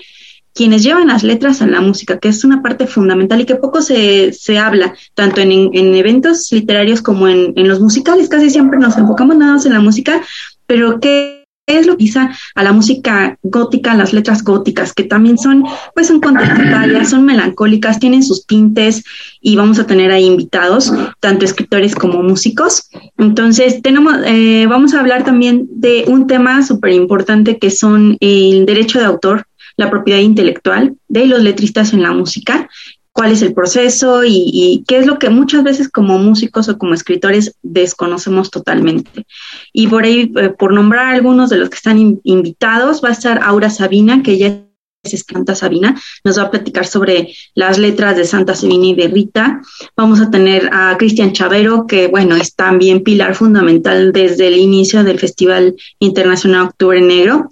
quienes 0.54 0.84
llevan 0.84 1.08
las 1.08 1.24
letras 1.24 1.62
a 1.62 1.68
la 1.68 1.82
música, 1.82 2.20
que 2.20 2.30
es 2.30 2.44
una 2.44 2.62
parte 2.62 2.88
fundamental 2.88 3.42
y 3.42 3.46
que 3.46 3.56
poco 3.56 3.82
se, 3.82 4.34
se 4.34 4.58
habla, 4.58 4.94
tanto 5.14 5.42
en, 5.42 5.52
en, 5.52 5.96
eventos 5.96 6.52
literarios 6.52 7.02
como 7.02 7.28
en, 7.28 7.54
en, 7.56 7.68
los 7.68 7.80
musicales. 7.80 8.30
Casi 8.30 8.50
siempre 8.50 8.80
nos 8.80 8.98
enfocamos 8.98 9.38
nada 9.38 9.54
más 9.54 9.66
en 9.66 9.74
la 9.74 9.80
música, 9.80 10.22
pero 10.66 11.00
¿qué 11.00 11.40
es 11.70 11.86
lo 11.86 11.94
que 11.94 12.06
pisa 12.06 12.32
a 12.56 12.64
la 12.64 12.72
música 12.72 13.38
gótica, 13.44 13.94
las 13.94 14.14
letras 14.14 14.44
góticas, 14.44 14.94
que 14.94 15.04
también 15.04 15.38
son, 15.38 15.64
pues 15.94 16.08
son 16.08 16.20
contestatarias, 16.20 17.10
son 17.10 17.26
melancólicas, 17.26 18.00
tienen 18.00 18.24
sus 18.24 18.46
tintes 18.46 19.04
y 19.42 19.56
vamos 19.56 19.80
a 19.80 19.86
tener 19.86 20.12
ahí 20.12 20.26
invitados, 20.26 20.92
tanto 21.20 21.46
escritores 21.46 21.94
como 21.94 22.24
músicos. 22.24 22.90
Entonces, 23.18 23.82
tenemos, 23.82 24.16
eh, 24.26 24.66
vamos 24.68 24.94
a 24.94 25.00
hablar 25.00 25.24
también 25.24 25.68
de 25.72 26.06
un 26.08 26.28
tema 26.28 26.64
súper 26.66 26.94
importante 26.94 27.58
que 27.58 27.70
son 27.70 28.18
el 28.20 28.66
derecho 28.66 29.00
de 29.00 29.06
autor 29.06 29.46
la 29.80 29.90
propiedad 29.90 30.20
intelectual 30.20 30.98
de 31.08 31.26
los 31.26 31.42
letristas 31.42 31.94
en 31.94 32.04
la 32.04 32.12
música, 32.12 32.70
cuál 33.14 33.32
es 33.32 33.42
el 33.42 33.54
proceso 33.54 34.24
y, 34.26 34.84
qué 34.90 34.98
es 34.98 35.06
lo 35.06 35.18
que 35.18 35.30
muchas 35.30 35.64
veces 35.64 35.88
como 35.88 36.18
músicos 36.18 36.68
o 36.68 36.78
como 36.78 36.94
escritores 36.94 37.56
desconocemos 37.64 38.52
totalmente. 38.52 39.26
Y 39.72 39.88
por 39.88 40.04
ahí, 40.04 40.34
eh, 40.36 40.50
por 40.50 40.74
nombrar 40.74 41.16
algunos 41.16 41.50
de 41.50 41.58
los 41.58 41.70
que 41.70 41.78
están 41.78 41.98
in, 41.98 42.20
invitados, 42.26 43.02
va 43.02 43.08
a 43.08 43.14
estar 43.14 43.42
Aura 43.42 43.70
Sabina, 43.70 44.22
que 44.22 44.34
ella 44.34 44.66
es 45.04 45.26
Santa 45.26 45.56
Sabina, 45.56 45.98
nos 46.26 46.38
va 46.38 46.44
a 46.44 46.52
platicar 46.52 46.86
sobre 46.86 47.34
las 47.56 47.78
letras 47.78 48.18
de 48.18 48.26
Santa 48.26 48.54
Sabina 48.54 48.88
y 48.88 48.96
de 48.96 49.08
Rita. 49.08 49.62
Vamos 49.96 50.20
a 50.20 50.30
tener 50.30 50.70
a 50.74 50.98
Cristian 50.98 51.32
Chavero, 51.32 51.88
que 51.88 52.08
bueno, 52.08 52.36
es 52.36 52.54
también 52.54 53.02
pilar 53.02 53.34
fundamental 53.34 54.12
desde 54.12 54.48
el 54.48 54.58
inicio 54.58 55.06
del 55.06 55.18
Festival 55.18 55.78
Internacional 56.00 56.68
Octubre 56.68 57.00
Negro 57.00 57.50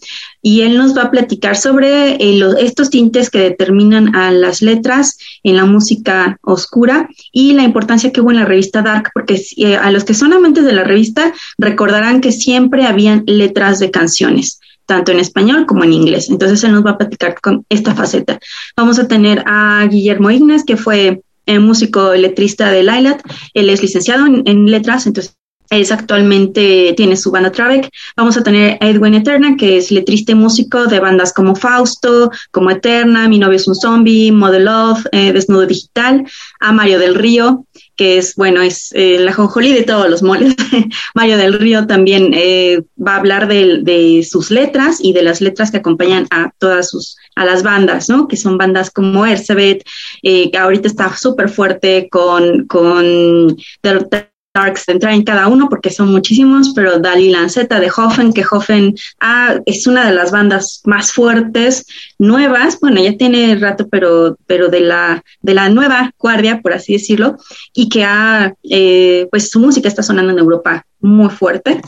y 0.47 0.61
él 0.61 0.77
nos 0.77 0.95
va 0.95 1.01
a 1.03 1.11
platicar 1.11 1.57
sobre 1.57 2.11
eh, 2.11 2.41
estos 2.61 2.89
tintes 2.89 3.29
que 3.29 3.39
determinan 3.39 4.15
a 4.15 4.31
las 4.31 4.61
letras 4.61 5.17
en 5.43 5.57
la 5.57 5.65
música 5.65 6.37
oscura 6.41 7.09
y 7.33 7.51
la 7.51 7.63
importancia 7.63 8.13
que 8.13 8.21
hubo 8.21 8.31
en 8.31 8.37
la 8.37 8.45
revista 8.45 8.81
Dark, 8.81 9.11
porque 9.13 9.41
eh, 9.57 9.75
a 9.75 9.91
los 9.91 10.05
que 10.05 10.13
son 10.13 10.31
amantes 10.31 10.63
de 10.63 10.71
la 10.71 10.85
revista 10.85 11.33
recordarán 11.57 12.21
que 12.21 12.31
siempre 12.31 12.85
habían 12.85 13.25
letras 13.27 13.79
de 13.79 13.91
canciones 13.91 14.61
tanto 14.85 15.11
en 15.11 15.19
español 15.19 15.65
como 15.65 15.83
en 15.83 15.91
inglés. 15.91 16.29
Entonces 16.29 16.63
él 16.63 16.71
nos 16.71 16.85
va 16.85 16.91
a 16.91 16.97
platicar 16.97 17.35
con 17.41 17.65
esta 17.67 17.93
faceta. 17.93 18.39
Vamos 18.77 18.99
a 18.99 19.07
tener 19.09 19.43
a 19.45 19.85
Guillermo 19.91 20.31
Ignas, 20.31 20.63
que 20.63 20.77
fue 20.77 21.23
eh, 21.45 21.59
músico 21.59 22.13
letrista 22.13 22.71
de 22.71 22.83
Lilat. 22.83 23.21
Él 23.53 23.69
es 23.69 23.81
licenciado 23.81 24.25
en, 24.25 24.43
en 24.45 24.71
letras, 24.71 25.07
entonces 25.07 25.35
es 25.69 25.91
actualmente, 25.91 26.93
tiene 26.95 27.17
su 27.17 27.31
banda 27.31 27.51
Travek. 27.51 27.89
Vamos 28.15 28.37
a 28.37 28.43
tener 28.43 28.77
a 28.81 28.87
Edwin 28.87 29.13
Eterna, 29.13 29.55
que 29.57 29.77
es 29.77 29.91
letrista 29.91 30.31
y 30.31 30.35
músico 30.35 30.85
de 30.85 30.99
bandas 30.99 31.33
como 31.33 31.55
Fausto, 31.55 32.31
como 32.51 32.71
Eterna, 32.71 33.27
Mi 33.27 33.39
novio 33.39 33.57
es 33.57 33.67
un 33.67 33.75
zombie, 33.75 34.31
Model 34.31 34.65
Love, 34.65 35.05
eh, 35.11 35.33
Desnudo 35.33 35.65
Digital, 35.65 36.25
a 36.59 36.71
Mario 36.71 36.99
del 36.99 37.15
Río, 37.15 37.65
que 37.97 38.19
es, 38.19 38.35
bueno, 38.35 38.61
es 38.61 38.91
eh, 38.93 39.17
la 39.19 39.33
jonjolí 39.33 39.73
de 39.73 39.83
todos 39.83 40.09
los 40.09 40.21
moles. 40.21 40.55
Mario 41.15 41.37
del 41.37 41.53
Río 41.53 41.87
también 41.87 42.31
eh, 42.33 42.83
va 42.95 43.15
a 43.15 43.17
hablar 43.17 43.47
de, 43.47 43.79
de, 43.81 44.23
sus 44.23 44.51
letras 44.51 44.99
y 45.01 45.13
de 45.13 45.23
las 45.23 45.41
letras 45.41 45.71
que 45.71 45.77
acompañan 45.77 46.27
a 46.29 46.51
todas 46.59 46.89
sus, 46.89 47.17
a 47.35 47.43
las 47.43 47.63
bandas, 47.63 48.07
¿no? 48.07 48.27
Que 48.27 48.37
son 48.37 48.57
bandas 48.57 48.91
como 48.91 49.25
Ercebet, 49.25 49.83
eh, 50.21 50.51
que 50.51 50.57
ahorita 50.57 50.87
está 50.87 51.15
súper 51.17 51.49
fuerte 51.49 52.07
con, 52.09 52.67
con 52.67 53.57
Darks 54.57 54.87
entrar 54.89 55.13
en 55.13 55.23
cada 55.23 55.47
uno 55.47 55.69
porque 55.69 55.91
son 55.91 56.11
muchísimos, 56.11 56.73
pero 56.75 56.99
Dali 56.99 57.29
Lanceta 57.29 57.79
de 57.79 57.91
Hoffen, 57.95 58.33
que 58.33 58.43
Hoffen 58.49 58.95
ah, 59.19 59.59
es 59.65 59.85
una 59.85 60.07
de 60.07 60.15
las 60.15 60.31
bandas 60.31 60.81
más 60.85 61.11
fuertes, 61.11 61.85
nuevas, 62.17 62.79
bueno, 62.79 63.01
ya 63.01 63.15
tiene 63.15 63.55
rato, 63.55 63.87
pero, 63.87 64.35
pero 64.47 64.69
de 64.69 64.79
la, 64.79 65.23
de 65.41 65.53
la 65.53 65.69
nueva 65.69 66.11
guardia, 66.17 66.61
por 66.61 66.73
así 66.73 66.93
decirlo, 66.93 67.37
y 67.73 67.87
que 67.89 68.03
ha, 68.03 68.53
eh, 68.63 69.27
pues 69.29 69.51
su 69.51 69.59
música 69.59 69.87
está 69.87 70.01
sonando 70.01 70.33
en 70.33 70.39
Europa 70.39 70.85
muy 70.99 71.29
fuerte. 71.29 71.81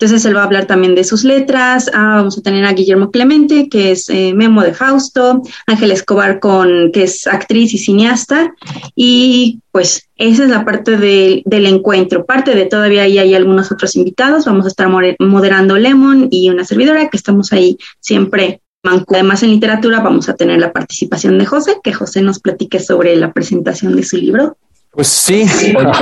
Entonces 0.00 0.24
él 0.24 0.34
va 0.34 0.40
a 0.40 0.44
hablar 0.44 0.64
también 0.64 0.94
de 0.94 1.04
sus 1.04 1.24
letras. 1.24 1.90
Ah, 1.92 2.14
vamos 2.16 2.38
a 2.38 2.40
tener 2.40 2.64
a 2.64 2.72
Guillermo 2.72 3.10
Clemente, 3.10 3.68
que 3.68 3.90
es 3.90 4.08
eh, 4.08 4.32
Memo 4.34 4.62
de 4.62 4.72
Fausto, 4.72 5.42
Ángel 5.66 5.90
Escobar, 5.90 6.40
con, 6.40 6.90
que 6.90 7.02
es 7.02 7.26
actriz 7.26 7.74
y 7.74 7.78
cineasta. 7.78 8.54
Y 8.94 9.60
pues 9.70 10.08
esa 10.16 10.44
es 10.44 10.48
la 10.48 10.64
parte 10.64 10.96
de, 10.96 11.42
del 11.44 11.66
encuentro. 11.66 12.24
Parte 12.24 12.54
de 12.54 12.64
todavía 12.64 13.02
ahí 13.02 13.18
hay 13.18 13.34
algunos 13.34 13.70
otros 13.70 13.94
invitados. 13.94 14.46
Vamos 14.46 14.64
a 14.64 14.68
estar 14.68 14.88
moderando 14.88 15.76
Lemon 15.76 16.28
y 16.30 16.48
una 16.48 16.64
servidora 16.64 17.10
que 17.10 17.18
estamos 17.18 17.52
ahí 17.52 17.76
siempre. 18.00 18.62
Además, 18.82 19.42
en 19.42 19.50
literatura 19.50 20.00
vamos 20.00 20.30
a 20.30 20.34
tener 20.34 20.60
la 20.60 20.72
participación 20.72 21.36
de 21.36 21.44
José, 21.44 21.76
que 21.84 21.92
José 21.92 22.22
nos 22.22 22.38
platique 22.38 22.80
sobre 22.80 23.16
la 23.16 23.34
presentación 23.34 23.94
de 23.96 24.02
su 24.02 24.16
libro. 24.16 24.56
Pues 24.92 25.08
sí, 25.08 25.44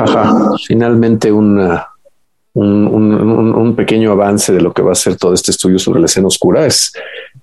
finalmente 0.69 1.33
una 1.33 1.89
un, 2.61 3.75
pequeño 3.77 4.13
avance 4.13 4.53
de 4.53 4.61
lo 4.61 4.73
que 4.73 4.83
va 4.83 4.93
a 4.93 4.97
ser 4.97 5.17
todo 5.17 5.33
este 5.35 5.51
estudio 5.51 5.79
sobre 5.79 6.01
la 6.01 6.07
escena 6.07 6.27
oscura. 6.27 6.67
Es, 6.67 6.93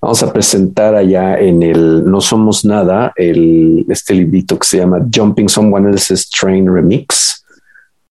vamos 0.02 0.22
a 0.24 0.34
presentar 0.34 0.96
allá 0.96 1.40
en 1.40 1.64
el 1.64 2.10
No 2.10 2.22
Somos 2.22 2.66
Nada 2.66 3.14
el, 3.16 3.86
este 3.90 4.14
librito 4.14 4.60
que 4.60 4.68
se 4.68 4.78
llama 4.78 5.06
Jumping 5.14 5.50
Someone 5.50 5.90
Else's 5.90 6.30
Train 6.30 6.74
Remix, 6.74 7.46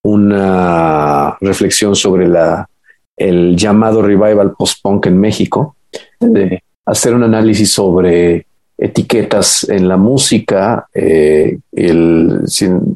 una 0.03 1.37
reflexión 1.41 1.95
sobre 1.95 2.29
la, 2.29 2.69
el 3.17 3.57
llamado 3.57 4.03
revival 4.03 4.55
post-punk 4.57 5.07
en 5.07 5.19
México, 5.19 5.77
de 6.21 6.63
hacer 6.87 7.15
un 7.15 7.23
análisis 7.23 7.71
sobre 7.73 8.47
etiquetas 8.77 9.69
en 9.69 9.89
la 9.89 9.97
música, 9.97 10.87
eh, 10.93 11.59
el, 11.73 12.41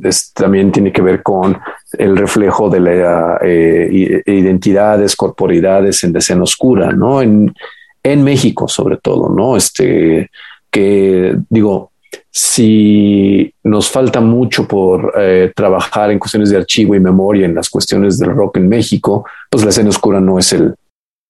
es, 0.02 0.32
también 0.32 0.72
tiene 0.72 0.92
que 0.92 1.02
ver 1.02 1.22
con 1.22 1.56
el 1.96 2.16
reflejo 2.16 2.68
de 2.68 2.80
la 2.80 3.38
eh, 3.42 4.22
identidades, 4.26 5.14
corporidades 5.14 6.02
en 6.04 6.16
escena 6.16 6.42
oscura, 6.42 6.90
¿no? 6.92 7.22
En, 7.22 7.54
en 8.02 8.24
México, 8.24 8.68
sobre 8.68 8.96
todo, 8.96 9.28
¿no? 9.28 9.56
Este, 9.56 10.30
que 10.70 11.36
digo, 11.48 11.92
si 12.30 13.52
nos 13.64 13.90
falta 13.90 14.20
mucho 14.20 14.66
por 14.66 15.12
eh, 15.18 15.52
trabajar 15.54 16.10
en 16.10 16.18
cuestiones 16.18 16.50
de 16.50 16.56
archivo 16.56 16.94
y 16.94 17.00
memoria 17.00 17.46
en 17.46 17.54
las 17.54 17.68
cuestiones 17.68 18.18
del 18.18 18.30
rock 18.30 18.58
en 18.58 18.68
México, 18.68 19.24
pues 19.50 19.64
la 19.64 19.70
escena 19.70 19.90
oscura 19.90 20.20
no 20.20 20.38
es 20.38 20.52
el, 20.52 20.74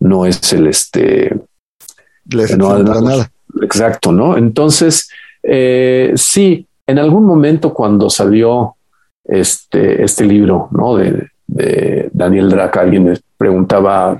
no 0.00 0.26
es 0.26 0.52
el 0.52 0.66
este. 0.66 1.34
no, 2.56 2.82
nada. 2.82 3.30
Exacto, 3.62 4.12
¿no? 4.12 4.36
Entonces, 4.36 5.10
eh, 5.42 6.12
sí, 6.16 6.66
en 6.86 6.98
algún 6.98 7.24
momento 7.24 7.72
cuando 7.72 8.10
salió 8.10 8.76
este, 9.24 10.02
este 10.02 10.24
libro, 10.24 10.68
¿no? 10.72 10.96
De, 10.96 11.28
Daniel 12.12 12.50
Draca, 12.50 12.80
alguien 12.80 13.04
me 13.04 13.18
preguntaba, 13.36 14.18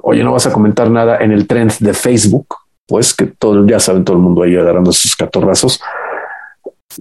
oye, 0.00 0.22
¿no 0.22 0.32
vas 0.32 0.46
a 0.46 0.52
comentar 0.52 0.90
nada 0.90 1.18
en 1.18 1.32
el 1.32 1.46
trend 1.46 1.72
de 1.78 1.94
Facebook? 1.94 2.46
Pues 2.86 3.14
que 3.14 3.26
todo, 3.26 3.66
ya 3.66 3.80
saben, 3.80 4.04
todo 4.04 4.16
el 4.16 4.22
mundo 4.22 4.42
ahí 4.42 4.54
agarrando 4.54 4.92
sus 4.92 5.16
catorrazos. 5.16 5.80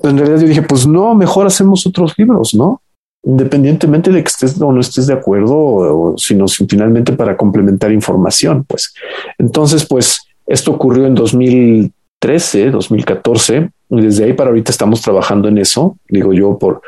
En 0.04 0.18
realidad 0.18 0.40
yo 0.40 0.48
dije, 0.48 0.62
pues 0.62 0.88
no, 0.88 1.14
mejor 1.16 1.48
hacemos 1.48 1.86
otros 1.86 2.14
libros, 2.18 2.54
¿no? 2.54 2.82
Independientemente 3.24 4.10
de 4.10 4.24
que 4.24 4.30
estés 4.30 4.60
o 4.62 4.72
no 4.72 4.80
estés 4.80 5.08
de 5.08 5.14
acuerdo, 5.14 6.16
sino 6.18 6.48
finalmente 6.48 7.12
para 7.14 7.36
complementar 7.36 7.92
información, 7.92 8.64
pues. 8.64 8.94
Entonces, 9.38 9.86
pues 9.86 10.27
esto 10.48 10.72
ocurrió 10.72 11.06
en 11.06 11.16
2013, 11.16 12.72
2014, 12.72 13.70
y 13.90 14.02
desde 14.02 14.24
ahí 14.24 14.34
para 14.34 14.50
ahorita 14.50 14.72
estamos 14.72 15.02
trabajando 15.02 15.48
en 15.48 15.58
eso, 15.58 15.98
digo 16.10 16.34
yo 16.34 16.58
por 16.58 16.82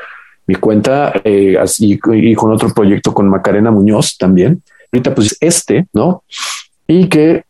mi 0.47 0.55
cuenta, 0.55 1.13
eh, 1.23 1.57
y 1.79 2.35
con 2.35 2.51
otro 2.51 2.73
proyecto 2.73 3.13
con 3.13 3.29
Macarena 3.29 3.69
Muñoz 3.69 4.17
también. 4.17 4.63
Ahorita 4.91 5.13
pues 5.13 5.37
este, 5.39 5.87
¿no? 5.93 6.23
Y 6.87 7.07
que 7.07 7.43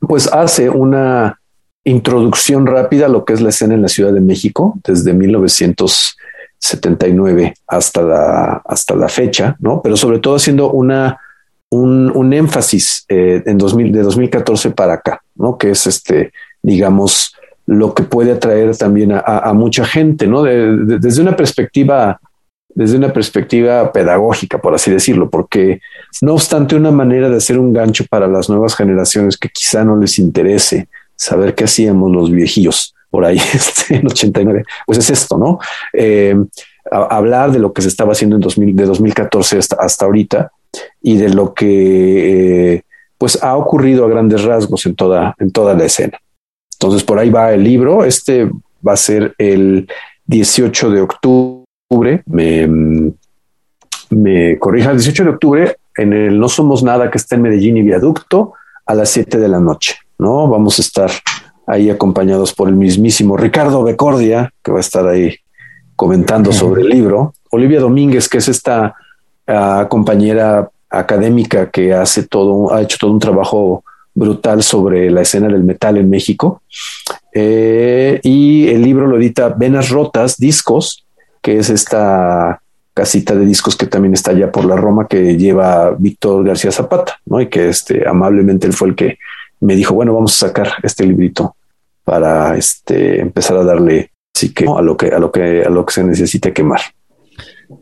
pues 0.00 0.30
hace 0.30 0.68
una 0.68 1.40
introducción 1.84 2.66
rápida 2.66 3.06
a 3.06 3.08
lo 3.08 3.24
que 3.24 3.32
es 3.32 3.40
la 3.40 3.48
escena 3.48 3.72
en 3.74 3.82
la 3.82 3.88
Ciudad 3.88 4.12
de 4.12 4.20
México 4.20 4.78
desde 4.84 5.14
1979 5.14 7.54
hasta 7.66 8.02
la, 8.02 8.62
hasta 8.64 8.94
la 8.94 9.08
fecha, 9.08 9.56
¿no? 9.60 9.80
Pero 9.82 9.96
sobre 9.96 10.18
todo 10.18 10.36
haciendo 10.36 10.70
una, 10.70 11.18
un, 11.70 12.32
énfasis 12.32 13.04
eh, 13.08 13.42
en 13.46 13.58
2000, 13.58 13.92
de 13.92 14.02
2014 14.02 14.70
para 14.70 14.94
acá, 14.94 15.22
¿no? 15.34 15.58
Que 15.58 15.70
es 15.70 15.86
este, 15.86 16.32
digamos, 16.62 17.34
lo 17.66 17.94
que 17.94 18.02
puede 18.02 18.32
atraer 18.32 18.76
también 18.76 19.12
a, 19.12 19.52
mucha 19.54 19.84
gente, 19.84 20.26
¿no? 20.26 20.42
desde 20.42 21.22
una 21.22 21.34
perspectiva 21.34 22.20
desde 22.74 22.96
una 22.96 23.12
perspectiva 23.12 23.92
pedagógica, 23.92 24.58
por 24.58 24.74
así 24.74 24.90
decirlo, 24.90 25.30
porque 25.30 25.80
no 26.20 26.34
obstante 26.34 26.74
una 26.74 26.90
manera 26.90 27.28
de 27.30 27.36
hacer 27.36 27.58
un 27.58 27.72
gancho 27.72 28.04
para 28.10 28.26
las 28.26 28.48
nuevas 28.48 28.74
generaciones 28.74 29.38
que 29.38 29.48
quizá 29.48 29.84
no 29.84 29.96
les 29.96 30.18
interese 30.18 30.88
saber 31.14 31.54
qué 31.54 31.64
hacíamos 31.64 32.10
los 32.10 32.30
viejillos 32.30 32.94
por 33.10 33.24
ahí 33.24 33.38
este, 33.54 33.96
en 33.96 34.06
89, 34.06 34.64
pues 34.86 34.98
es 34.98 35.10
esto, 35.10 35.38
¿no? 35.38 35.58
Eh, 35.92 36.34
hablar 36.90 37.52
de 37.52 37.60
lo 37.60 37.72
que 37.72 37.80
se 37.80 37.88
estaba 37.88 38.12
haciendo 38.12 38.36
en 38.36 38.42
2000, 38.42 38.76
de 38.76 38.84
2014 38.84 39.58
hasta, 39.58 39.76
hasta 39.76 40.04
ahorita 40.04 40.52
y 41.00 41.16
de 41.16 41.28
lo 41.30 41.54
que 41.54 42.74
eh, 42.74 42.82
pues 43.18 43.42
ha 43.42 43.56
ocurrido 43.56 44.04
a 44.04 44.08
grandes 44.08 44.44
rasgos 44.44 44.86
en 44.86 44.94
toda, 44.94 45.34
en 45.38 45.50
toda 45.50 45.74
la 45.74 45.84
escena. 45.84 46.18
Entonces 46.74 47.04
por 47.04 47.18
ahí 47.18 47.30
va 47.30 47.52
el 47.52 47.64
libro, 47.64 48.04
este 48.04 48.50
va 48.86 48.92
a 48.92 48.96
ser 48.96 49.34
el 49.38 49.88
18 50.26 50.90
de 50.90 51.00
octubre, 51.00 52.22
me, 52.26 53.12
me 54.10 54.58
corrija, 54.58 54.90
el 54.90 54.98
18 54.98 55.24
de 55.24 55.30
octubre 55.30 55.76
en 55.96 56.12
el 56.12 56.38
No 56.38 56.48
Somos 56.48 56.82
Nada 56.82 57.10
que 57.10 57.18
está 57.18 57.36
en 57.36 57.42
Medellín 57.42 57.76
y 57.76 57.82
Viaducto 57.82 58.54
a 58.86 58.94
las 58.94 59.10
7 59.10 59.38
de 59.38 59.48
la 59.48 59.60
noche. 59.60 59.94
¿no? 60.18 60.48
Vamos 60.48 60.78
a 60.78 60.82
estar 60.82 61.10
ahí 61.66 61.90
acompañados 61.90 62.52
por 62.52 62.68
el 62.68 62.76
mismísimo 62.76 63.36
Ricardo 63.36 63.82
Becordia, 63.82 64.52
que 64.62 64.72
va 64.72 64.78
a 64.78 64.80
estar 64.80 65.06
ahí 65.06 65.36
comentando 65.96 66.52
sobre 66.52 66.82
el 66.82 66.88
libro. 66.88 67.34
Olivia 67.50 67.80
Domínguez, 67.80 68.28
que 68.28 68.38
es 68.38 68.48
esta 68.48 68.94
ah, 69.46 69.86
compañera 69.88 70.68
académica 70.98 71.70
que 71.70 71.92
hace 71.92 72.24
todo, 72.24 72.72
ha 72.72 72.82
hecho 72.82 72.96
todo 72.98 73.12
un 73.12 73.18
trabajo 73.18 73.84
brutal 74.14 74.62
sobre 74.62 75.10
la 75.10 75.22
escena 75.22 75.48
del 75.48 75.64
metal 75.64 75.96
en 75.96 76.08
México. 76.08 76.62
Eh, 77.32 78.20
y 78.22 78.68
el 78.68 78.82
libro 78.82 79.06
lo 79.06 79.16
edita 79.16 79.48
Venas 79.48 79.90
Rotas, 79.90 80.38
Discos, 80.38 81.04
que 81.42 81.58
es 81.58 81.68
esta 81.70 82.60
casita 82.94 83.34
de 83.34 83.44
discos 83.44 83.76
que 83.76 83.86
también 83.86 84.14
está 84.14 84.30
allá 84.30 84.52
por 84.52 84.64
la 84.64 84.76
Roma 84.76 85.08
que 85.08 85.36
lleva 85.36 85.90
Víctor 85.98 86.44
García 86.44 86.70
Zapata, 86.70 87.18
¿no? 87.26 87.40
Y 87.40 87.48
que 87.48 87.68
este, 87.68 88.08
amablemente 88.08 88.68
él 88.68 88.72
fue 88.72 88.88
el 88.88 88.94
que 88.94 89.18
me 89.60 89.74
dijo, 89.74 89.94
bueno, 89.94 90.14
vamos 90.14 90.34
a 90.36 90.46
sacar 90.46 90.74
este 90.82 91.04
librito 91.04 91.56
para 92.04 92.56
este, 92.56 93.20
empezar 93.20 93.56
a 93.56 93.64
darle 93.64 94.12
sí 94.32 94.52
que 94.52 94.66
a 94.66 94.82
lo 94.82 94.96
que 94.96 95.08
a 95.08 95.18
lo 95.18 95.30
que 95.30 95.62
a 95.64 95.70
lo 95.70 95.84
que 95.84 95.92
se 95.92 96.04
necesite 96.04 96.52
quemar. 96.52 96.80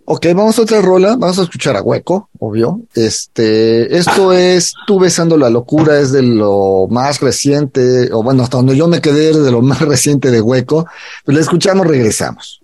Ok, 0.04 0.26
vamos 0.34 0.58
a 0.58 0.62
otra 0.62 0.80
rola, 0.80 1.16
vamos 1.16 1.38
a 1.38 1.42
escuchar 1.42 1.76
a 1.76 1.82
Hueco, 1.82 2.28
obvio. 2.38 2.80
Este, 2.94 3.96
esto 3.96 4.32
es 4.32 4.74
Tú 4.86 4.98
besando 4.98 5.36
la 5.36 5.50
locura, 5.50 5.98
es 5.98 6.12
de 6.12 6.22
lo 6.22 6.86
más 6.90 7.20
reciente, 7.20 8.12
o 8.12 8.22
bueno, 8.22 8.42
hasta 8.42 8.58
donde 8.58 8.76
yo 8.76 8.88
me 8.88 9.00
quedé, 9.00 9.32
de 9.38 9.50
lo 9.50 9.62
más 9.62 9.80
reciente 9.80 10.30
de 10.30 10.40
Hueco. 10.40 10.86
Pues 11.24 11.34
le 11.34 11.40
escuchamos, 11.40 11.86
regresamos. 11.86 12.61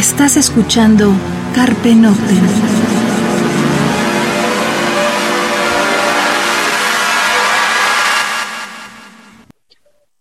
Estás 0.00 0.38
escuchando 0.38 1.12
Carpe 1.54 1.94
Noctem. 1.94 2.38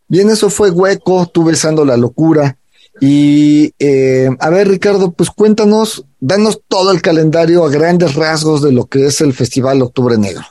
Bien, 0.09 0.29
eso 0.29 0.49
fue 0.49 0.69
hueco, 0.69 1.27
tú 1.27 1.45
besando 1.45 1.85
la 1.85 1.95
locura. 1.95 2.57
Y 2.99 3.73
eh, 3.79 4.27
a 4.37 4.49
ver, 4.49 4.67
Ricardo, 4.67 5.13
pues 5.13 5.29
cuéntanos, 5.29 6.03
danos 6.19 6.59
todo 6.67 6.91
el 6.91 7.01
calendario 7.01 7.63
a 7.63 7.69
grandes 7.69 8.15
rasgos 8.15 8.61
de 8.61 8.73
lo 8.73 8.87
que 8.87 9.05
es 9.05 9.21
el 9.21 9.31
Festival 9.31 9.81
Octubre 9.81 10.17
Negro. 10.17 10.43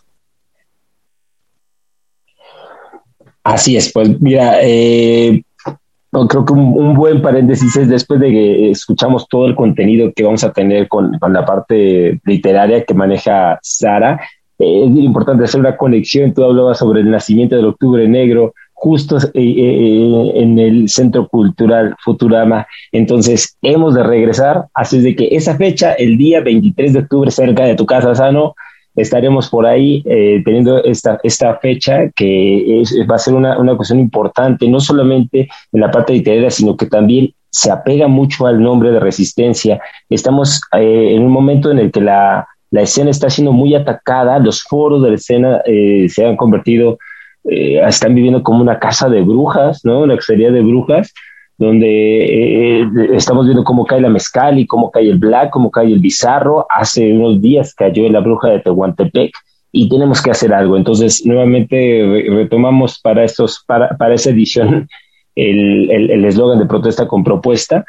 Así 3.45 3.77
es, 3.77 3.93
pues 3.93 4.19
mira, 4.23 4.61
eh, 4.63 5.43
creo 6.11 6.45
que 6.45 6.53
un, 6.53 6.95
buen 6.95 7.21
paréntesis 7.21 7.77
es 7.77 7.89
después 7.89 8.21
de 8.21 8.31
que 8.31 8.71
escuchamos 8.71 9.29
todo 9.29 9.47
el 9.47 9.55
contenido 9.55 10.13
que 10.15 10.25
vamos 10.25 10.43
a 10.45 10.53
tener 10.53 10.89
con, 10.89 11.19
la 11.21 11.45
parte 11.45 12.21
literaria 12.25 12.85
que 12.85 12.95
maneja 12.95 13.59
Sara, 13.63 14.21
eh, 14.59 14.85
es 14.85 14.97
importante 14.97 15.45
hacer 15.45 15.61
una 15.61 15.77
conexión. 15.77 16.33
Tú 16.33 16.45
hablabas 16.45 16.79
sobre 16.79 17.01
el 17.01 17.11
nacimiento 17.11 17.57
del 17.57 17.67
Octubre 17.67 18.09
Negro, 18.09 18.55
justo 18.73 19.19
eh, 19.19 19.31
eh, 19.35 20.33
en 20.35 20.59
el 20.59 20.89
Centro 20.89 21.29
Cultural 21.29 21.95
Futurama. 22.03 22.67
Entonces, 22.91 23.57
hemos 23.63 23.95
de 23.95 24.03
regresar. 24.03 24.67
Así 24.75 25.01
de 25.01 25.15
que 25.15 25.29
esa 25.33 25.57
fecha, 25.57 25.93
el 25.93 26.17
día 26.17 26.41
23 26.41 26.93
de 26.93 26.99
octubre, 27.01 27.31
cerca 27.31 27.65
de 27.65 27.75
tu 27.75 27.87
casa, 27.87 28.15
Sano, 28.15 28.55
estaremos 28.99 29.49
por 29.49 29.67
ahí 29.67 30.03
eh, 30.07 30.43
teniendo 30.45 30.83
esta, 30.85 31.19
esta 31.23 31.57
fecha 31.59 32.11
que 32.15 32.83
va 33.11 33.15
a 33.15 33.19
ser 33.19 33.35
una, 33.35 33.59
una 33.59 33.77
cuestión 33.77 34.01
importante, 34.01 34.69
no 34.69 34.81
solamente 34.81 35.49
en 35.73 35.81
la 35.81 35.91
parte 35.91 36.13
literaria, 36.13 36.51
sino 36.51 36.77
que 36.77 36.87
también 36.87 37.33
se 37.51 37.71
apega 37.71 38.09
mucho 38.09 38.47
al 38.47 38.61
nombre 38.61 38.91
de 38.91 39.01
resistencia. 39.01 39.81
Estamos 40.11 40.61
eh, 40.77 41.15
en 41.15 41.23
un 41.23 41.31
momento 41.31 41.71
en 41.71 41.79
el 41.79 41.93
que 41.93 42.01
la, 42.01 42.47
la, 42.71 42.83
escena 42.83 43.11
está 43.11 43.31
siendo 43.31 43.53
muy 43.53 43.75
atacada, 43.75 44.39
los 44.39 44.63
foros 44.63 45.03
de 45.03 45.11
la 45.11 45.15
escena 45.15 45.63
eh, 45.65 46.07
se 46.09 46.27
han 46.27 46.37
convertido, 46.37 46.99
están 47.45 48.15
viviendo 48.15 48.43
como 48.43 48.61
una 48.61 48.79
casa 48.79 49.09
de 49.09 49.23
brujas, 49.23 49.83
¿no? 49.83 50.01
Una 50.01 50.17
cacería 50.17 50.51
de 50.51 50.61
brujas, 50.61 51.15
donde 51.59 52.81
eh, 52.81 52.89
estamos 53.13 53.45
viendo 53.45 53.65
cómo 53.65 53.85
cae 53.85 54.01
la 54.01 54.09
mezcal 54.09 54.59
y 54.59 54.67
cómo 54.67 54.91
cae 54.91 55.11
el 55.11 55.19
black, 55.19 55.51
cómo 55.51 55.71
cae 55.71 55.87
el 55.87 55.99
bizarro. 55.99 56.67
Hace 56.71 57.13
unos 57.13 57.43
días 57.43 57.75
cayó 57.75 58.09
la 58.09 58.21
bruja 58.21 58.49
de 58.49 58.61
Tehuantepec 58.61 59.33
y 59.73 59.89
tenemos 59.89 60.23
que 60.23 60.31
hacer 60.31 60.55
algo. 60.55 60.77
Entonces, 60.77 61.27
nuevamente 61.27 62.25
retomamos 62.31 63.01
para, 63.01 63.25
estos, 63.25 63.65
para, 63.67 63.89
para 63.97 64.15
esa 64.15 64.31
edición 64.31 64.89
el 65.35 66.25
eslogan 66.25 66.59
de 66.59 66.67
protesta 66.67 67.07
con 67.07 67.23
propuesta 67.23 67.85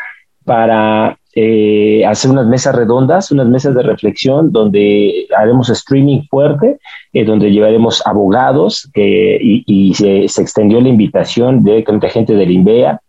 para 0.46 1.20
eh, 1.36 2.04
hacer 2.08 2.32
unas 2.32 2.48
mesas 2.48 2.74
redondas, 2.76 3.32
unas 3.32 3.48
mesas 3.48 3.76
de 3.76 3.84
reflexión 3.84 4.52
donde 4.52 5.28
haremos 5.38 5.70
streaming 5.70 6.24
fuerte, 6.28 6.80
eh, 7.14 7.24
donde 7.24 7.52
llevaremos 7.52 8.02
abogados 8.06 8.90
y, 8.96 9.94
se, 9.94 10.26
extendió 10.26 10.82
la 10.82 10.90
invitación 10.90 11.64
de 11.64 11.86
gente 12.12 12.34
del 12.34 12.50
INVEA, 12.50 13.00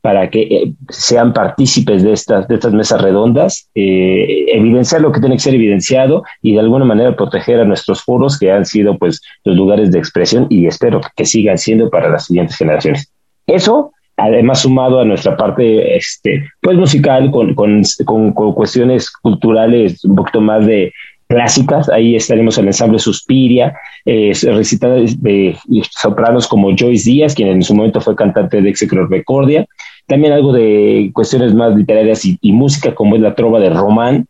para 0.00 0.30
que 0.30 0.42
eh, 0.42 0.72
sean 0.88 1.32
partícipes 1.32 2.02
de 2.02 2.12
estas, 2.12 2.48
de 2.48 2.54
estas 2.54 2.72
mesas 2.72 3.00
redondas, 3.02 3.68
eh, 3.74 4.46
evidenciar 4.52 5.00
lo 5.00 5.12
que 5.12 5.20
tiene 5.20 5.36
que 5.36 5.42
ser 5.42 5.54
evidenciado 5.54 6.24
y 6.42 6.54
de 6.54 6.60
alguna 6.60 6.84
manera 6.84 7.16
proteger 7.16 7.60
a 7.60 7.64
nuestros 7.64 8.02
foros 8.02 8.38
que 8.38 8.50
han 8.50 8.64
sido 8.64 8.96
pues 8.98 9.20
los 9.44 9.56
lugares 9.56 9.92
de 9.92 9.98
expresión 9.98 10.46
y 10.48 10.66
espero 10.66 11.00
que 11.16 11.24
sigan 11.24 11.58
siendo 11.58 11.90
para 11.90 12.08
las 12.08 12.26
siguientes 12.26 12.56
generaciones. 12.56 13.12
Eso, 13.46 13.92
además 14.16 14.60
sumado 14.60 15.00
a 15.00 15.04
nuestra 15.04 15.36
parte 15.36 15.96
este, 15.96 16.48
pues 16.60 16.76
musical 16.76 17.30
con, 17.30 17.54
con, 17.54 17.82
con, 18.04 18.32
con 18.32 18.52
cuestiones 18.54 19.10
culturales 19.10 20.04
un 20.04 20.14
poquito 20.14 20.40
más 20.40 20.66
de, 20.66 20.92
clásicas. 21.30 21.88
Ahí 21.88 22.16
estaremos 22.16 22.58
el 22.58 22.66
ensamble 22.66 22.98
Suspiria, 22.98 23.72
eh, 24.04 24.32
de 24.34 25.56
sopranos 25.90 26.48
como 26.48 26.76
Joyce 26.76 27.08
Díaz, 27.08 27.34
quien 27.34 27.48
en 27.48 27.62
su 27.62 27.74
momento 27.74 28.00
fue 28.00 28.16
cantante 28.16 28.60
de 28.60 28.68
Execro 28.68 29.06
Recordia. 29.06 29.64
También 30.06 30.32
algo 30.32 30.52
de 30.52 31.10
cuestiones 31.14 31.54
más 31.54 31.74
literarias 31.76 32.24
y, 32.24 32.52
música, 32.52 32.94
como 32.94 33.14
es 33.14 33.22
la 33.22 33.36
trova 33.36 33.60
de 33.60 33.70
Román. 33.70 34.26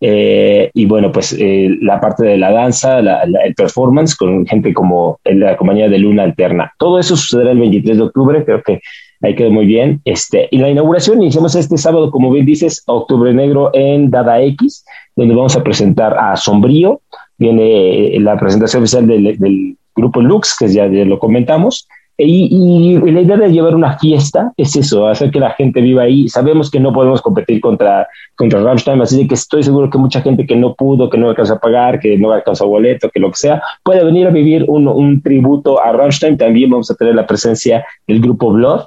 Eh, 0.00 0.68
y 0.74 0.84
bueno, 0.86 1.12
pues 1.12 1.32
eh, 1.38 1.70
la 1.80 2.00
parte 2.00 2.24
de 2.26 2.36
la 2.36 2.50
danza, 2.50 2.98
el 2.98 3.54
performance 3.54 4.16
con 4.16 4.44
gente 4.44 4.74
como 4.74 5.20
la 5.24 5.56
compañía 5.56 5.88
de 5.88 5.98
Luna 5.98 6.24
Alterna. 6.24 6.72
Todo 6.76 6.98
eso 6.98 7.16
sucederá 7.16 7.52
el 7.52 7.60
23 7.60 7.96
de 7.96 8.02
octubre, 8.02 8.44
creo 8.44 8.62
que 8.64 8.80
ahí 9.22 9.34
quedó 9.34 9.50
muy 9.50 9.66
bien. 9.66 10.00
Este, 10.04 10.48
y 10.50 10.58
la 10.58 10.68
inauguración 10.68 11.22
iniciamos 11.22 11.54
este 11.54 11.78
sábado, 11.78 12.10
como 12.10 12.30
bien 12.30 12.44
dices, 12.44 12.82
Octubre 12.86 13.32
Negro 13.32 13.70
en 13.72 14.10
Dada 14.10 14.42
X, 14.42 14.84
donde 15.16 15.34
vamos 15.34 15.56
a 15.56 15.62
presentar 15.62 16.16
a 16.18 16.36
Sombrío. 16.36 17.00
Viene 17.38 18.18
la 18.20 18.38
presentación 18.38 18.82
oficial 18.82 19.06
del, 19.06 19.76
grupo 19.94 20.20
Lux, 20.20 20.56
que 20.58 20.68
ya, 20.68 20.86
lo 20.86 21.18
comentamos. 21.18 21.86
Y, 22.18 22.98
la 22.98 23.20
idea 23.20 23.36
de 23.36 23.50
llevar 23.50 23.74
una 23.74 23.98
fiesta 23.98 24.52
es 24.56 24.76
eso, 24.76 25.08
hacer 25.08 25.30
que 25.30 25.40
la 25.40 25.50
gente 25.52 25.80
viva 25.80 26.02
ahí. 26.02 26.28
Sabemos 26.28 26.70
que 26.70 26.78
no 26.78 26.92
podemos 26.92 27.20
competir 27.20 27.60
contra, 27.60 28.06
contra 28.36 28.62
Rammstein, 28.62 29.00
así 29.00 29.26
que 29.26 29.34
estoy 29.34 29.62
seguro 29.62 29.90
que 29.90 29.98
mucha 29.98 30.20
gente 30.20 30.46
que 30.46 30.54
no 30.54 30.74
pudo, 30.74 31.10
que 31.10 31.18
no 31.18 31.30
alcanzó 31.30 31.54
a 31.54 31.58
pagar, 31.58 31.98
que 31.98 32.16
no 32.18 32.30
alcanzó 32.30 32.68
boleto, 32.68 33.10
que 33.10 33.18
lo 33.18 33.30
que 33.30 33.38
sea, 33.38 33.62
puede 33.82 34.04
venir 34.04 34.26
a 34.26 34.30
vivir 34.30 34.64
un, 34.68 34.86
un 34.88 35.20
tributo 35.22 35.82
a 35.82 35.92
Rammstein. 35.92 36.36
También 36.36 36.70
vamos 36.70 36.90
a 36.90 36.94
tener 36.94 37.14
la 37.14 37.26
presencia 37.26 37.84
del 38.06 38.20
grupo 38.20 38.52
Blood, 38.52 38.84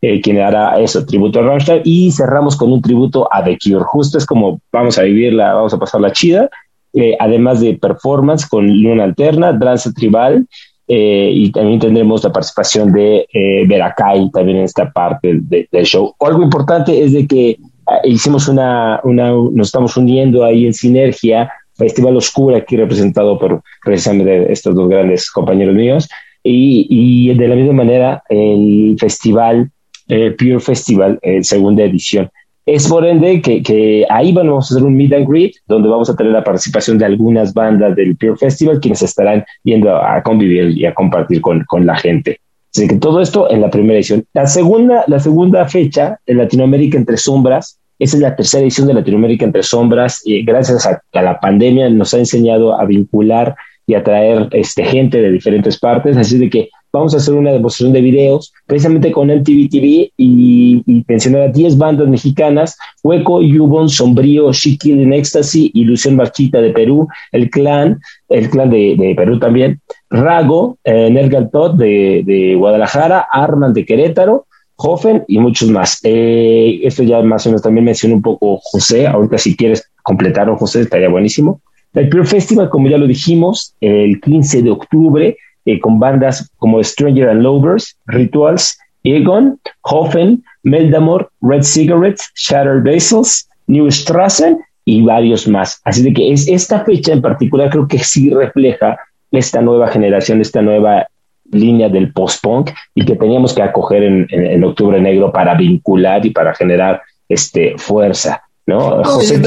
eh, 0.00 0.20
quien 0.20 0.38
hará 0.38 0.80
eso, 0.80 1.04
tributo 1.04 1.40
a 1.40 1.42
Rammstein, 1.42 1.82
y 1.84 2.10
cerramos 2.12 2.56
con 2.56 2.72
un 2.72 2.80
tributo 2.80 3.28
a 3.30 3.42
The 3.42 3.58
Cure. 3.58 3.84
Justo 3.84 4.18
es 4.18 4.26
como 4.26 4.60
vamos 4.72 4.98
a 4.98 5.02
vivirla, 5.02 5.54
vamos 5.54 5.74
a 5.74 5.78
pasar 5.78 6.00
la 6.00 6.12
chida, 6.12 6.48
eh, 6.94 7.16
además 7.18 7.60
de 7.60 7.76
performance 7.76 8.46
con 8.46 8.66
Luna 8.66 9.04
Alterna, 9.04 9.52
danza 9.52 9.92
tribal, 9.92 10.46
eh, 10.86 11.30
y 11.34 11.52
también 11.52 11.78
tendremos 11.78 12.24
la 12.24 12.32
participación 12.32 12.92
de 12.92 13.26
eh, 13.30 13.66
Veracay 13.66 14.30
también 14.30 14.58
en 14.58 14.64
esta 14.64 14.90
parte 14.90 15.38
del 15.42 15.84
show. 15.84 16.14
Algo 16.18 16.42
importante 16.42 17.02
es 17.04 17.12
de 17.12 17.26
que 17.26 17.58
ah, 17.86 18.00
hicimos 18.04 18.48
una, 18.48 18.98
una, 19.04 19.30
nos 19.30 19.68
estamos 19.68 19.96
uniendo 19.98 20.44
ahí 20.44 20.66
en 20.66 20.72
sinergia, 20.72 21.52
Festival 21.74 22.16
Oscura, 22.16 22.56
aquí 22.56 22.76
representado 22.76 23.38
por 23.38 23.62
precisamente 23.84 24.50
estos 24.50 24.74
dos 24.74 24.88
grandes 24.88 25.30
compañeros 25.30 25.74
míos, 25.74 26.08
y, 26.42 26.86
y 26.88 27.34
de 27.34 27.48
la 27.48 27.54
misma 27.54 27.74
manera 27.74 28.22
el 28.28 28.96
festival 28.98 29.70
eh, 30.08 30.34
Pure 30.36 30.60
Festival, 30.60 31.18
eh, 31.22 31.42
segunda 31.44 31.84
edición. 31.84 32.28
Es 32.66 32.86
por 32.86 33.06
ende 33.06 33.40
que, 33.40 33.62
que, 33.62 34.04
ahí 34.10 34.32
vamos 34.32 34.70
a 34.70 34.74
hacer 34.74 34.86
un 34.86 34.94
meet 34.94 35.12
and 35.14 35.26
greet, 35.26 35.52
donde 35.66 35.88
vamos 35.88 36.10
a 36.10 36.16
tener 36.16 36.32
la 36.32 36.44
participación 36.44 36.98
de 36.98 37.06
algunas 37.06 37.54
bandas 37.54 37.96
del 37.96 38.16
Pure 38.16 38.36
Festival, 38.36 38.80
quienes 38.80 39.02
estarán 39.02 39.44
yendo 39.64 39.96
a, 39.96 40.22
convivir 40.22 40.76
y 40.76 40.84
a 40.84 40.92
compartir 40.92 41.40
con, 41.40 41.64
con 41.64 41.86
la 41.86 41.96
gente. 41.96 42.38
Así 42.74 42.86
que 42.86 42.96
todo 42.96 43.22
esto 43.22 43.50
en 43.50 43.62
la 43.62 43.70
primera 43.70 43.94
edición. 43.94 44.24
La 44.34 44.46
segunda, 44.46 45.04
la 45.06 45.18
segunda 45.18 45.66
fecha 45.66 46.18
en 46.26 46.36
Latinoamérica 46.36 46.98
entre 46.98 47.16
sombras, 47.16 47.78
esa 47.98 48.16
es 48.16 48.22
la 48.22 48.36
tercera 48.36 48.62
edición 48.62 48.86
de 48.86 48.94
Latinoamérica 48.94 49.44
entre 49.44 49.62
sombras, 49.62 50.20
y 50.24 50.44
gracias 50.44 50.86
a, 50.86 51.00
a 51.12 51.22
la 51.22 51.40
pandemia 51.40 51.88
nos 51.88 52.12
ha 52.12 52.18
enseñado 52.18 52.78
a 52.78 52.84
vincular 52.84 53.56
y 53.88 53.94
atraer 53.94 54.48
este, 54.52 54.84
gente 54.84 55.20
de 55.20 55.32
diferentes 55.32 55.78
partes. 55.78 56.16
Así 56.16 56.38
de 56.38 56.50
que 56.50 56.68
vamos 56.92 57.14
a 57.14 57.18
hacer 57.18 57.34
una 57.34 57.52
demostración 57.52 57.92
de 57.92 58.00
videos 58.00 58.52
precisamente 58.66 59.12
con 59.12 59.28
MTV 59.28 59.68
TV 59.70 60.12
y, 60.16 60.82
y 60.86 61.04
mencionar 61.06 61.42
a 61.42 61.48
10 61.48 61.76
bandas 61.76 62.08
mexicanas, 62.08 62.76
Hueco, 63.02 63.42
Yubon, 63.42 63.88
Sombrío, 63.88 64.50
en 64.84 65.12
Ecstasy, 65.12 65.70
Ilusión 65.74 66.16
Marchita 66.16 66.60
de 66.60 66.70
Perú, 66.70 67.08
El 67.32 67.50
Clan, 67.50 68.00
el 68.28 68.50
Clan 68.50 68.70
de, 68.70 69.14
Perú 69.16 69.38
también, 69.38 69.80
Rago, 70.10 70.78
eh, 70.84 71.10
Nergal 71.10 71.50
de, 71.76 72.22
de 72.24 72.54
Guadalajara, 72.56 73.26
Arman 73.30 73.72
de 73.72 73.84
Querétaro, 73.84 74.46
Hoffen 74.76 75.24
y 75.26 75.38
muchos 75.38 75.68
más. 75.70 75.98
Eh, 76.04 76.80
esto 76.84 77.02
ya 77.02 77.20
más 77.22 77.46
o 77.46 77.50
menos 77.50 77.62
también 77.62 77.84
mencionó 77.84 78.14
un 78.14 78.22
poco 78.22 78.58
José, 78.62 79.06
ahorita 79.06 79.36
si 79.38 79.56
quieres 79.56 79.90
completarlo 80.02 80.56
José 80.56 80.82
estaría 80.82 81.08
buenísimo. 81.08 81.60
El 81.94 82.08
Pure 82.08 82.24
Festival, 82.24 82.70
como 82.70 82.88
ya 82.88 82.98
lo 82.98 83.06
dijimos, 83.06 83.74
el 83.80 84.20
15 84.20 84.62
de 84.62 84.70
octubre, 84.70 85.36
eh, 85.64 85.80
con 85.80 85.98
bandas 85.98 86.50
como 86.56 86.82
Stranger 86.82 87.28
and 87.28 87.42
Lovers, 87.42 87.96
Rituals, 88.06 88.78
Egon, 89.04 89.58
Hoffen, 89.82 90.42
Meldamor, 90.62 91.30
Red 91.40 91.62
Cigarettes, 91.62 92.30
Shattered 92.34 92.84
Basils, 92.84 93.48
New 93.66 93.90
Strassen 93.90 94.58
y 94.84 95.02
varios 95.02 95.46
más. 95.46 95.80
Así 95.84 96.02
de 96.02 96.12
que 96.12 96.32
es 96.32 96.48
esta 96.48 96.84
fecha 96.84 97.12
en 97.12 97.22
particular 97.22 97.70
creo 97.70 97.86
que 97.86 97.98
sí 97.98 98.30
refleja 98.30 98.98
esta 99.30 99.60
nueva 99.60 99.88
generación, 99.88 100.40
esta 100.40 100.62
nueva 100.62 101.06
línea 101.50 101.88
del 101.88 102.12
post-punk 102.12 102.70
y 102.94 103.04
que 103.04 103.16
teníamos 103.16 103.54
que 103.54 103.62
acoger 103.62 104.02
en, 104.02 104.26
en, 104.30 104.64
Octubre 104.64 105.00
Negro 105.00 105.32
para 105.32 105.54
vincular 105.54 106.24
y 106.24 106.30
para 106.30 106.54
generar 106.54 107.02
este, 107.28 107.74
fuerza. 107.78 108.42
¿no? 108.66 109.02
José, 109.02 109.40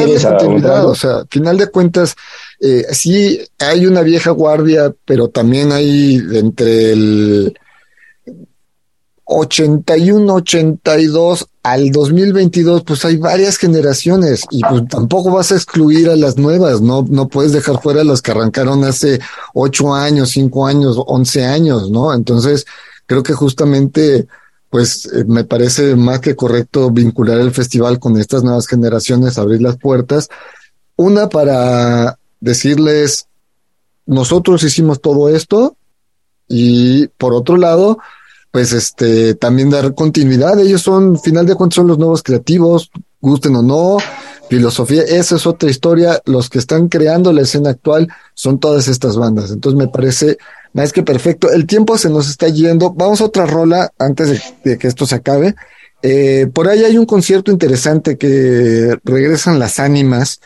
o 0.83 0.95
sea, 0.95 1.25
final 1.29 1.57
de 1.57 1.69
cuentas, 1.69 2.15
eh, 2.61 2.85
sí 2.91 3.39
hay 3.57 3.87
una 3.87 4.01
vieja 4.01 4.29
guardia, 4.29 4.93
pero 5.03 5.29
también 5.29 5.71
hay 5.71 6.21
entre 6.33 6.91
el 6.93 7.57
81, 9.25 10.31
82 10.31 11.47
al 11.63 11.91
2022, 11.91 12.83
pues 12.83 13.03
hay 13.05 13.17
varias 13.17 13.57
generaciones 13.57 14.43
y 14.51 14.61
pues 14.61 14.87
tampoco 14.89 15.31
vas 15.31 15.51
a 15.51 15.55
excluir 15.55 16.09
a 16.09 16.15
las 16.15 16.37
nuevas, 16.37 16.81
no, 16.81 17.03
no 17.09 17.27
puedes 17.29 17.51
dejar 17.51 17.81
fuera 17.81 18.01
a 18.01 18.05
las 18.05 18.21
que 18.21 18.31
arrancaron 18.31 18.83
hace 18.83 19.19
ocho 19.55 19.95
años, 19.95 20.29
cinco 20.29 20.67
años, 20.67 20.97
once 21.07 21.43
años, 21.43 21.89
¿no? 21.89 22.13
Entonces, 22.13 22.65
creo 23.07 23.23
que 23.23 23.33
justamente 23.33 24.27
pues 24.69 25.07
eh, 25.07 25.25
me 25.25 25.45
parece 25.45 25.95
más 25.95 26.19
que 26.19 26.35
correcto 26.35 26.91
vincular 26.91 27.39
el 27.39 27.51
festival 27.51 27.99
con 27.99 28.17
estas 28.17 28.43
nuevas 28.43 28.67
generaciones, 28.67 29.37
abrir 29.37 29.61
las 29.61 29.77
puertas. 29.77 30.29
Una 30.95 31.27
para 31.27 32.17
decirles, 32.41 33.27
nosotros 34.05 34.63
hicimos 34.63 34.99
todo 34.99 35.29
esto 35.29 35.77
y 36.49 37.07
por 37.07 37.33
otro 37.33 37.55
lado, 37.55 37.99
pues 38.51 38.73
este, 38.73 39.35
también 39.35 39.69
dar 39.69 39.95
continuidad. 39.95 40.59
Ellos 40.59 40.81
son, 40.81 41.17
final 41.17 41.45
de 41.45 41.55
cuentas, 41.55 41.75
son 41.75 41.87
los 41.87 41.97
nuevos 41.97 42.21
creativos, 42.21 42.91
gusten 43.21 43.55
o 43.55 43.61
no, 43.61 43.97
filosofía, 44.49 45.03
esa 45.03 45.37
es 45.37 45.47
otra 45.47 45.69
historia. 45.69 46.21
Los 46.25 46.49
que 46.49 46.59
están 46.59 46.89
creando 46.89 47.31
la 47.31 47.43
escena 47.43 47.69
actual 47.69 48.09
son 48.33 48.59
todas 48.59 48.89
estas 48.89 49.15
bandas. 49.15 49.51
Entonces 49.51 49.77
me 49.77 49.87
parece 49.87 50.37
más 50.73 50.91
que 50.91 51.03
perfecto. 51.03 51.49
El 51.51 51.65
tiempo 51.65 51.97
se 51.97 52.09
nos 52.09 52.29
está 52.29 52.49
yendo. 52.49 52.91
Vamos 52.91 53.21
a 53.21 53.25
otra 53.25 53.45
rola 53.45 53.91
antes 53.97 54.41
de, 54.63 54.77
que 54.77 54.87
esto 54.87 55.05
se 55.05 55.15
acabe. 55.15 55.55
Eh, 56.03 56.47
por 56.51 56.67
ahí 56.67 56.83
hay 56.83 56.97
un 56.97 57.05
concierto 57.05 57.51
interesante 57.51 58.17
que 58.17 58.97
regresan 59.03 59.59
las 59.59 59.79
ánimas. 59.79 60.41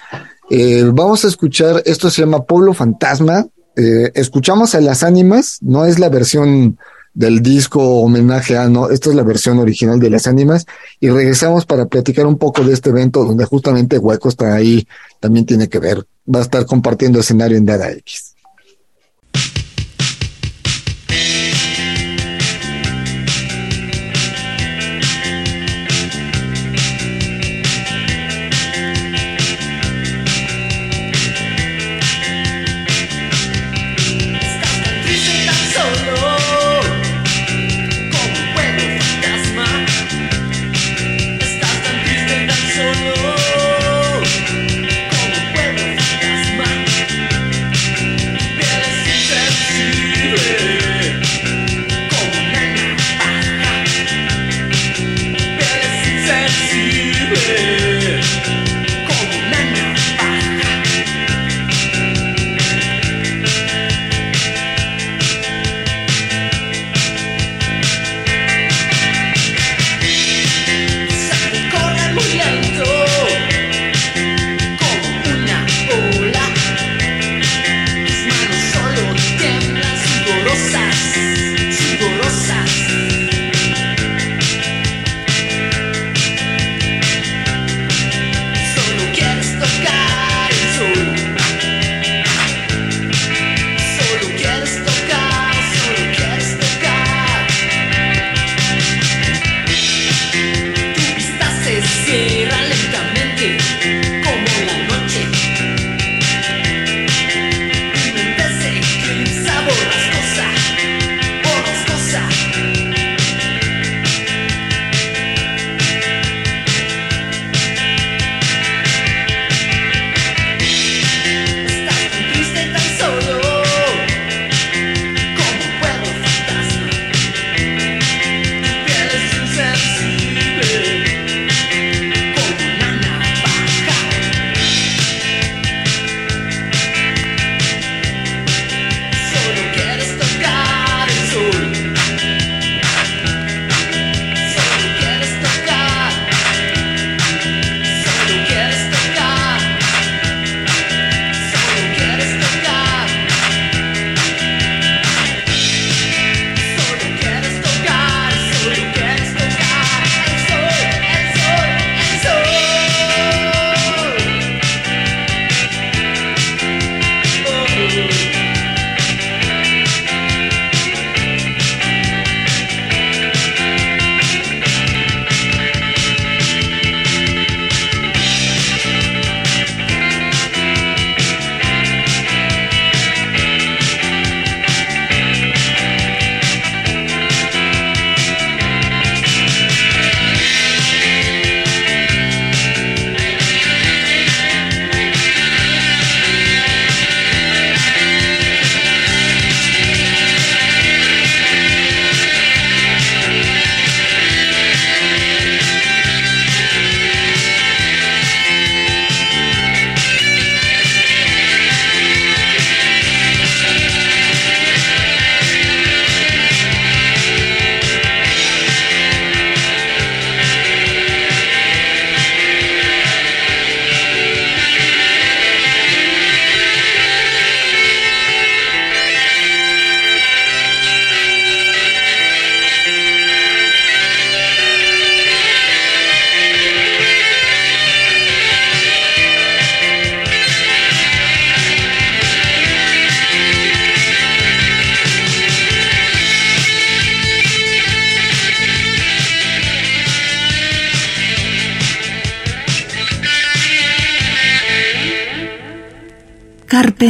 Eh, 0.49 0.83
vamos 0.93 1.25
a 1.25 1.27
escuchar, 1.27 1.81
esto 1.85 2.09
se 2.09 2.21
llama 2.21 2.43
Pueblo 2.43 2.73
Fantasma. 2.73 3.47
Eh, 3.75 4.11
escuchamos 4.13 4.75
a 4.75 4.81
las 4.81 5.03
ánimas, 5.03 5.59
no 5.61 5.85
es 5.85 5.99
la 5.99 6.09
versión 6.09 6.77
del 7.13 7.41
disco 7.41 7.81
homenaje 7.99 8.57
a, 8.57 8.67
no, 8.67 8.89
esta 8.89 9.09
es 9.09 9.15
la 9.15 9.23
versión 9.23 9.57
original 9.59 9.99
de 9.99 10.09
las 10.09 10.27
ánimas 10.27 10.65
y 10.99 11.09
regresamos 11.09 11.65
para 11.65 11.85
platicar 11.85 12.27
un 12.27 12.37
poco 12.37 12.63
de 12.63 12.73
este 12.73 12.89
evento 12.89 13.23
donde 13.23 13.45
justamente 13.45 13.97
Hueco 13.97 14.29
está 14.29 14.53
ahí, 14.53 14.85
también 15.21 15.45
tiene 15.45 15.69
que 15.69 15.79
ver, 15.79 16.05
va 16.33 16.39
a 16.39 16.43
estar 16.43 16.65
compartiendo 16.65 17.19
escenario 17.19 17.57
en 17.57 17.65
Dada 17.65 17.89
X. 17.91 18.34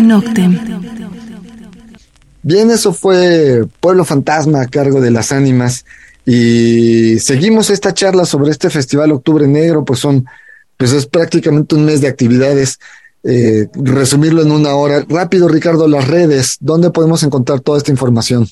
Noctem. 0.02 0.60
Bien, 2.42 2.70
eso 2.70 2.94
fue 2.94 3.66
Pueblo 3.80 4.06
Fantasma 4.06 4.62
a 4.62 4.68
cargo 4.68 5.02
de 5.02 5.12
las 5.12 5.32
ánimas. 5.32 5.86
Y 6.26 7.20
seguimos 7.20 7.70
esta 7.70 7.94
charla 7.94 8.26
sobre 8.26 8.52
este 8.52 8.70
Festival 8.70 9.12
Octubre 9.12 9.48
Negro, 9.48 9.84
pues 9.86 10.00
son, 10.00 10.26
pues 10.78 10.92
es 10.92 11.06
prácticamente 11.06 11.76
un 11.76 11.86
mes 11.86 12.02
de 12.02 12.08
actividades. 12.08 12.80
Eh, 13.24 13.68
resumirlo 13.74 14.44
en 14.44 14.52
una 14.52 14.76
hora. 14.76 15.04
Rápido, 15.10 15.48
Ricardo, 15.48 15.88
las 15.88 16.08
redes, 16.08 16.58
¿dónde 16.60 16.92
podemos 16.92 17.24
encontrar 17.24 17.60
toda 17.60 17.80
esta 17.80 17.90
información? 17.90 18.48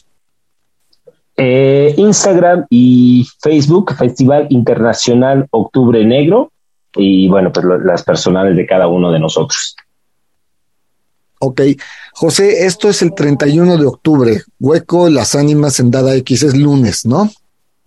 Eh, 1.38 1.94
Instagram 1.98 2.66
y 2.70 3.28
Facebook, 3.42 3.96
Festival 3.96 4.48
Internacional 4.50 5.48
Octubre 5.52 6.04
Negro, 6.06 6.52
y 6.96 7.28
bueno, 7.28 7.52
pues 7.52 7.66
las 7.84 8.04
personales 8.04 8.56
de 8.56 8.66
cada 8.66 8.88
uno 8.88 9.12
de 9.12 9.20
nosotros. 9.20 9.76
Ok, 11.44 11.62
José, 12.14 12.66
esto 12.66 12.90
es 12.90 13.02
el 13.02 13.14
31 13.14 13.78
de 13.78 13.86
octubre, 13.86 14.42
Hueco 14.60 15.10
Las 15.10 15.36
Ánimas 15.36 15.80
en 15.80 15.92
Dada 15.92 16.16
X, 16.16 16.44
es 16.44 16.56
lunes, 16.56 17.06
¿no? 17.06 17.30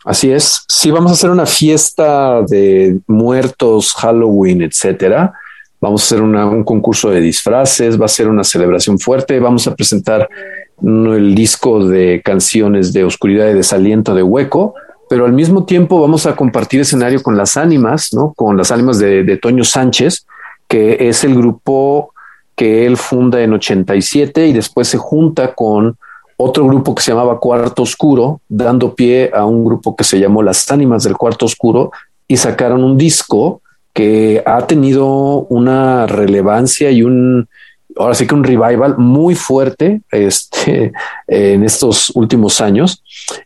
Así 0.04 0.30
es, 0.30 0.62
sí, 0.68 0.90
vamos 0.90 1.10
a 1.10 1.14
hacer 1.14 1.30
una 1.30 1.46
fiesta 1.46 2.42
de 2.42 3.00
muertos, 3.06 3.92
Halloween, 3.94 4.62
etcétera. 4.62 5.32
Vamos 5.80 6.02
a 6.02 6.04
hacer 6.04 6.22
un 6.22 6.64
concurso 6.64 7.10
de 7.10 7.20
disfraces, 7.20 8.00
va 8.00 8.04
a 8.04 8.08
ser 8.08 8.28
una 8.28 8.44
celebración 8.44 8.98
fuerte, 8.98 9.40
vamos 9.40 9.66
a 9.66 9.74
presentar 9.74 10.28
el 10.82 11.34
disco 11.34 11.86
de 11.86 12.22
canciones 12.24 12.92
de 12.92 13.04
oscuridad 13.04 13.48
y 13.48 13.54
desaliento 13.54 14.14
de 14.14 14.22
hueco, 14.22 14.74
pero 15.08 15.24
al 15.24 15.32
mismo 15.32 15.64
tiempo 15.64 16.00
vamos 16.00 16.26
a 16.26 16.36
compartir 16.36 16.80
escenario 16.80 17.22
con 17.22 17.36
las 17.36 17.56
ánimas, 17.56 18.12
¿no? 18.12 18.32
Con 18.34 18.56
las 18.56 18.70
ánimas 18.70 18.98
de, 18.98 19.38
Toño 19.40 19.64
Sánchez, 19.64 20.26
que 20.68 21.08
es 21.08 21.24
el 21.24 21.34
grupo 21.34 22.12
que 22.56 22.86
él 22.86 22.96
funda 22.96 23.40
en 23.42 23.52
87 23.52 24.46
y 24.46 24.52
después 24.52 24.88
se 24.88 24.96
junta 24.96 25.54
con 25.54 25.96
otro 26.38 26.66
grupo 26.66 26.94
que 26.94 27.02
se 27.02 27.12
llamaba 27.12 27.38
Cuarto 27.38 27.82
Oscuro, 27.82 28.40
dando 28.48 28.94
pie 28.94 29.30
a 29.32 29.44
un 29.44 29.64
grupo 29.64 29.94
que 29.94 30.04
se 30.04 30.18
llamó 30.18 30.42
Las 30.42 30.70
Ánimas 30.70 31.04
del 31.04 31.16
Cuarto 31.16 31.46
Oscuro 31.46 31.92
y 32.26 32.36
sacaron 32.36 32.82
un 32.82 32.96
disco 32.96 33.62
que 33.92 34.42
ha 34.44 34.66
tenido 34.66 35.46
una 35.48 36.06
relevancia 36.06 36.90
y 36.90 37.02
un, 37.02 37.48
ahora 37.96 38.14
sí 38.14 38.26
que 38.26 38.34
un 38.34 38.44
revival 38.44 38.98
muy 38.98 39.34
fuerte 39.34 40.02
este, 40.10 40.92
en 41.26 41.64
estos 41.64 42.10
últimos 42.14 42.60
años. 42.60 43.02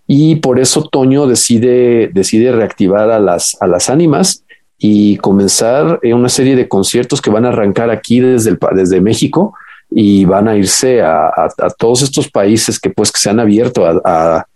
Y 0.06 0.36
por 0.36 0.58
eso 0.58 0.82
Toño 0.82 1.26
decide, 1.26 2.08
decide 2.08 2.52
reactivar 2.52 3.10
a 3.10 3.20
las, 3.20 3.56
a 3.60 3.66
las 3.66 3.90
ánimas 3.90 4.44
y 4.82 5.18
comenzar 5.18 6.00
una 6.02 6.30
serie 6.30 6.56
de 6.56 6.66
conciertos 6.66 7.20
que 7.20 7.30
van 7.30 7.44
a 7.44 7.50
arrancar 7.50 7.90
aquí 7.90 8.18
desde, 8.18 8.50
el, 8.50 8.58
desde 8.72 9.02
México 9.02 9.52
y 9.90 10.24
van 10.24 10.48
a 10.48 10.56
irse 10.56 11.02
a, 11.02 11.32
todos 11.78 12.00
estos 12.00 12.30
países 12.30 12.80
que 12.80 12.88
pues 12.88 13.12
que 13.12 13.18
se 13.18 13.28
han 13.28 13.40
abierto 13.40 13.84
a, 13.86 14.46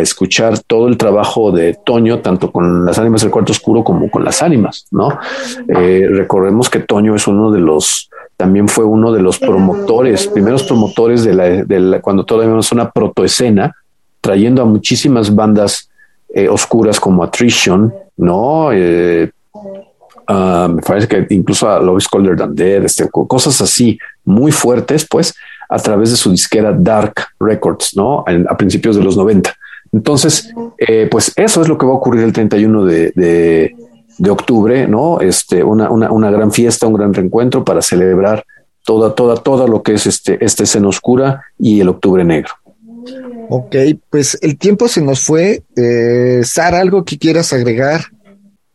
escuchar 0.00 0.58
todo 0.60 0.88
el 0.88 0.96
trabajo 0.96 1.52
de 1.52 1.76
Toño, 1.84 2.20
tanto 2.20 2.50
con 2.50 2.86
las 2.86 2.98
ánimas 2.98 3.20
del 3.20 3.30
cuarto 3.30 3.52
oscuro 3.52 3.84
como 3.84 4.10
con 4.10 4.24
las 4.24 4.40
ánimas, 4.40 4.86
¿no? 4.90 5.18
Eh, 5.68 6.08
recordemos 6.08 6.70
que 6.70 6.80
Toño 6.80 7.14
es 7.14 7.26
uno 7.26 7.50
de 7.50 7.60
los 7.60 8.08
también 8.38 8.68
fue 8.68 8.86
uno 8.86 9.12
de 9.12 9.20
los 9.20 9.38
promotores, 9.38 10.28
primeros 10.28 10.62
promotores 10.62 11.24
de 11.24 11.34
la, 11.34 11.44
de 11.44 11.78
la 11.78 12.00
cuando 12.00 12.24
todavía 12.24 12.58
es 12.58 12.72
una 12.72 12.90
protoescena, 12.90 13.76
trayendo 14.22 14.62
a 14.62 14.64
muchísimas 14.64 15.34
bandas 15.34 15.90
eh, 16.30 16.48
oscuras 16.48 16.98
como 16.98 17.22
Attrition, 17.22 17.92
¿no? 18.16 18.70
Eh, 18.72 19.30
ah, 20.28 20.68
me 20.70 20.82
parece 20.82 21.08
que 21.08 21.26
incluso 21.34 21.68
a 21.68 21.80
Love 21.80 21.98
is 21.98 22.08
Colder 22.08 22.36
Than 22.36 22.54
este, 22.58 23.08
cosas 23.10 23.60
así 23.60 23.98
muy 24.24 24.52
fuertes, 24.52 25.06
pues, 25.08 25.34
a 25.68 25.78
través 25.78 26.10
de 26.10 26.16
su 26.16 26.30
disquera 26.30 26.72
Dark 26.72 27.14
Records, 27.40 27.96
¿no? 27.96 28.24
a 28.48 28.56
principios 28.56 28.96
de 28.96 29.02
los 29.02 29.16
90. 29.16 29.54
Entonces, 29.92 30.52
eh, 30.78 31.08
pues 31.10 31.32
eso 31.36 31.62
es 31.62 31.68
lo 31.68 31.78
que 31.78 31.86
va 31.86 31.92
a 31.92 31.96
ocurrir 31.96 32.24
el 32.24 32.32
31 32.32 32.84
de, 32.84 33.72
de 34.18 34.30
octubre, 34.30 34.86
¿no? 34.86 35.20
Este, 35.20 35.62
una, 35.62 35.90
una, 35.90 36.10
una, 36.10 36.30
gran 36.30 36.52
fiesta, 36.52 36.86
un 36.86 36.94
gran 36.94 37.12
reencuentro 37.12 37.64
para 37.64 37.82
celebrar 37.82 38.44
toda, 38.84 39.14
toda, 39.14 39.36
toda 39.36 39.66
lo 39.66 39.82
que 39.82 39.94
es 39.94 40.06
este, 40.06 40.44
esta 40.44 40.62
escena 40.62 40.88
oscura 40.88 41.44
y 41.58 41.80
el 41.80 41.88
octubre 41.88 42.24
negro. 42.24 42.52
Ok, 43.48 43.76
pues 44.10 44.38
el 44.42 44.56
tiempo 44.56 44.88
se 44.88 45.00
nos 45.00 45.20
fue. 45.20 45.62
Eh, 45.76 46.40
Sara, 46.44 46.80
¿algo 46.80 47.04
que 47.04 47.18
quieras 47.18 47.52
agregar? 47.52 48.02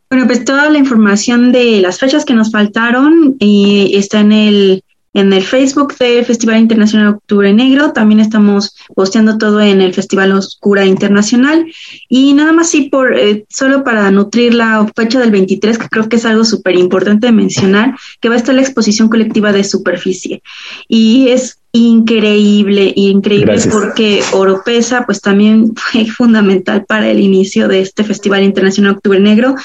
Bueno, 0.09 0.25
pues 0.25 0.43
toda 0.43 0.69
la 0.69 0.79
información 0.79 1.51
de 1.51 1.81
las 1.81 1.99
fechas 1.99 2.25
que 2.25 2.33
nos 2.33 2.51
faltaron 2.51 3.35
y 3.39 3.91
está 3.95 4.19
en 4.21 4.31
el 4.31 4.83
en 5.13 5.33
el 5.33 5.43
Facebook 5.43 5.95
del 5.97 6.23
Festival 6.25 6.59
Internacional 6.59 7.15
Octubre 7.15 7.51
Negro. 7.53 7.91
También 7.93 8.19
estamos 8.19 8.75
posteando 8.95 9.37
todo 9.37 9.59
en 9.61 9.81
el 9.81 9.93
Festival 9.93 10.31
Oscura 10.31 10.85
Internacional. 10.85 11.65
Y 12.07 12.33
nada 12.33 12.51
más 12.51 12.69
sí, 12.69 12.89
por, 12.89 13.17
eh, 13.17 13.45
solo 13.49 13.83
para 13.83 14.09
nutrir 14.11 14.53
la 14.53 14.87
fecha 14.95 15.19
del 15.19 15.31
23, 15.31 15.77
que 15.77 15.89
creo 15.89 16.07
que 16.07 16.17
es 16.17 16.25
algo 16.25 16.45
súper 16.45 16.75
importante 16.75 17.31
mencionar, 17.31 17.95
que 18.19 18.29
va 18.29 18.35
a 18.35 18.37
estar 18.37 18.53
la 18.53 18.61
exposición 18.61 19.09
colectiva 19.09 19.51
de 19.51 19.63
superficie. 19.63 20.43
Y 20.87 21.29
es 21.29 21.58
increíble, 21.71 22.91
increíble 22.95 23.59
porque 23.71 24.23
Oropesa 24.33 25.05
pues 25.05 25.21
también 25.21 25.73
fue 25.75 26.05
fundamental 26.05 26.85
para 26.85 27.09
el 27.09 27.19
inicio 27.19 27.67
de 27.67 27.81
este 27.81 28.03
Festival 28.03 28.43
Internacional 28.43 28.95
Octubre 28.95 29.19
Negro 29.19 29.55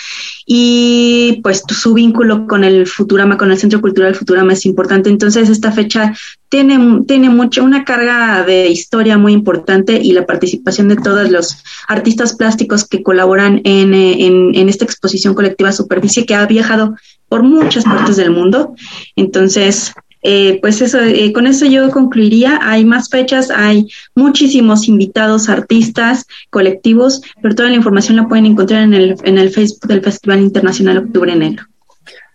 y 0.47 1.41
pues 1.43 1.63
su 1.67 1.95
vínculo 1.95 2.47
con 2.47 2.65
el 2.65 2.87
Futurama, 2.87 3.39
con 3.39 3.51
el 3.51 3.59
Centro 3.59 3.81
Cultural 3.81 4.15
Futurama 4.15 4.53
es 4.53 4.67
importante. 4.67 5.09
Entonces 5.09 5.49
esta 5.49 5.73
fecha 5.73 6.13
tiene, 6.51 7.03
tiene 7.07 7.31
mucho, 7.31 7.65
una 7.65 7.85
carga 7.85 8.45
de 8.45 8.69
historia 8.69 9.17
muy 9.17 9.33
importante 9.33 9.99
y 10.01 10.13
la 10.13 10.27
participación 10.27 10.89
de 10.89 10.97
todos 10.97 11.31
los 11.31 11.57
artistas 11.89 12.35
plásticos 12.35 12.87
que 12.87 13.03
colaboran 13.03 13.63
en, 13.65 13.95
en, 13.95 14.55
en 14.55 14.69
esta 14.69 14.85
exposición 14.85 15.35
colectiva 15.35 15.73
Superficie 15.73 16.27
que 16.27 16.35
ha 16.35 16.45
viajado 16.47 16.95
por 17.29 17.43
muchas 17.43 17.85
partes 17.85 18.17
del 18.17 18.31
mundo. 18.31 18.75
Entonces, 19.17 19.93
eh, 20.27 20.59
pues 20.63 20.81
eso, 20.81 20.99
eh, 21.01 21.33
con 21.35 21.47
eso 21.47 21.67
yo 21.67 21.91
concluiría. 21.91 22.59
Hay 22.63 22.85
más 22.87 23.11
fechas, 23.11 23.51
hay 23.51 23.89
muchísimos 24.15 24.89
invitados, 24.89 25.51
artistas, 25.51 26.27
colectivos, 26.49 27.21
pero 27.43 27.55
toda 27.55 27.69
la 27.69 27.77
información 27.77 28.17
la 28.17 28.27
pueden 28.27 28.47
encontrar 28.47 28.83
en 28.83 28.95
el, 28.95 29.17
en 29.23 29.37
el 29.37 29.51
Facebook 29.51 29.87
del 29.87 30.03
Festival 30.03 30.41
Internacional 30.41 30.99
Octubre 30.99 31.37
Negro. 31.37 31.65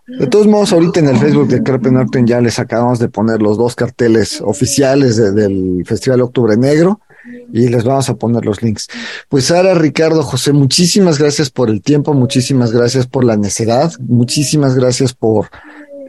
De 0.06 0.28
todos 0.28 0.48
modos, 0.48 0.72
ahorita 0.72 1.00
en 1.00 1.10
el 1.10 1.18
Facebook 1.18 1.48
de 1.48 1.64
Carpe 1.64 1.92
Norten 1.92 2.26
ya 2.26 2.40
les 2.42 2.60
acabamos 2.60 3.00
de 3.00 3.10
poner 3.10 3.42
los 3.42 3.58
dos 3.58 3.76
carteles 3.76 4.42
oficiales 4.42 5.18
del 5.18 5.84
Festival 5.86 6.22
Octubre 6.22 6.58
Negro 6.58 7.02
y 7.52 7.68
les 7.68 7.84
vamos 7.84 8.10
a 8.10 8.16
poner 8.16 8.46
los 8.46 8.62
links. 8.62 8.88
Pues 9.30 9.46
Sara, 9.46 9.74
Ricardo, 9.74 10.24
José, 10.24 10.52
muchísimas 10.52 11.20
gracias 11.20 11.50
por 11.50 11.70
el 11.70 11.82
tiempo, 11.82 12.14
muchísimas 12.14 12.72
gracias 12.72 13.08
por 13.08 13.24
la 13.24 13.38
necedad, 13.38 13.92
muchísimas 14.00 14.76
gracias 14.76 15.14
por 15.14 15.50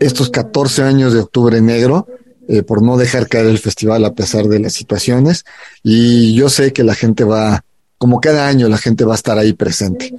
estos 0.00 0.30
14 0.30 0.82
años 0.82 1.12
de 1.12 1.20
Octubre 1.20 1.60
Negro, 1.60 2.08
eh, 2.48 2.62
por 2.64 2.82
no 2.82 2.96
dejar 2.96 3.28
caer 3.28 3.46
el 3.46 3.58
festival 3.58 4.04
a 4.04 4.14
pesar 4.14 4.48
de 4.48 4.58
las 4.58 4.72
situaciones. 4.72 5.44
Y 5.84 6.34
yo 6.34 6.48
sé 6.48 6.72
que 6.72 6.82
la 6.82 6.94
gente 6.94 7.22
va, 7.22 7.64
como 7.96 8.20
cada 8.20 8.48
año, 8.48 8.68
la 8.68 8.78
gente 8.78 9.04
va 9.04 9.12
a 9.12 9.16
estar 9.16 9.38
ahí 9.38 9.52
presente. 9.52 10.12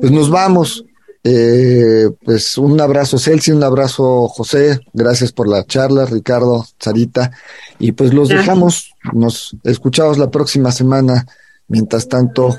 Pues 0.00 0.10
nos 0.10 0.30
vamos. 0.30 0.84
Eh, 1.22 2.08
pues 2.24 2.56
un 2.56 2.80
abrazo 2.80 3.18
Celsi, 3.18 3.50
un 3.50 3.62
abrazo 3.62 4.28
José, 4.28 4.80
gracias 4.92 5.32
por 5.32 5.48
la 5.48 5.64
charla, 5.64 6.06
Ricardo, 6.06 6.64
Sarita, 6.78 7.32
y 7.78 7.92
pues 7.92 8.14
los 8.14 8.28
dejamos, 8.28 8.94
nos 9.12 9.54
escuchamos 9.64 10.16
la 10.16 10.30
próxima 10.30 10.72
semana. 10.72 11.26
Mientras 11.66 12.08
tanto, 12.08 12.56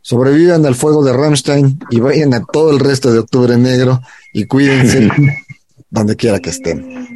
sobrevivan 0.00 0.66
al 0.66 0.74
fuego 0.74 1.04
de 1.04 1.12
Rammstein 1.12 1.78
y 1.90 2.00
vayan 2.00 2.34
a 2.34 2.44
todo 2.44 2.70
el 2.70 2.80
resto 2.80 3.12
de 3.12 3.20
Octubre 3.20 3.56
Negro 3.56 4.00
y 4.32 4.46
cuídense. 4.46 5.08
donde 5.90 6.16
quiera 6.16 6.40
que 6.40 6.50
estén. 6.50 7.08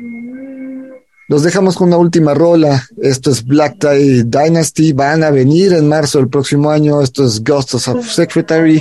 Los 1.28 1.42
dejamos 1.42 1.76
con 1.76 1.88
una 1.88 1.96
última 1.96 2.34
rola. 2.34 2.82
Esto 3.00 3.30
es 3.30 3.44
Black 3.44 3.78
Tie 3.78 4.24
Dynasty. 4.24 4.92
Van 4.92 5.24
a 5.24 5.30
venir 5.30 5.72
en 5.72 5.88
marzo 5.88 6.18
del 6.18 6.28
próximo 6.28 6.70
año. 6.70 7.00
Esto 7.00 7.24
es 7.24 7.42
Ghosts 7.42 7.88
of 7.88 8.06
Secretary. 8.06 8.78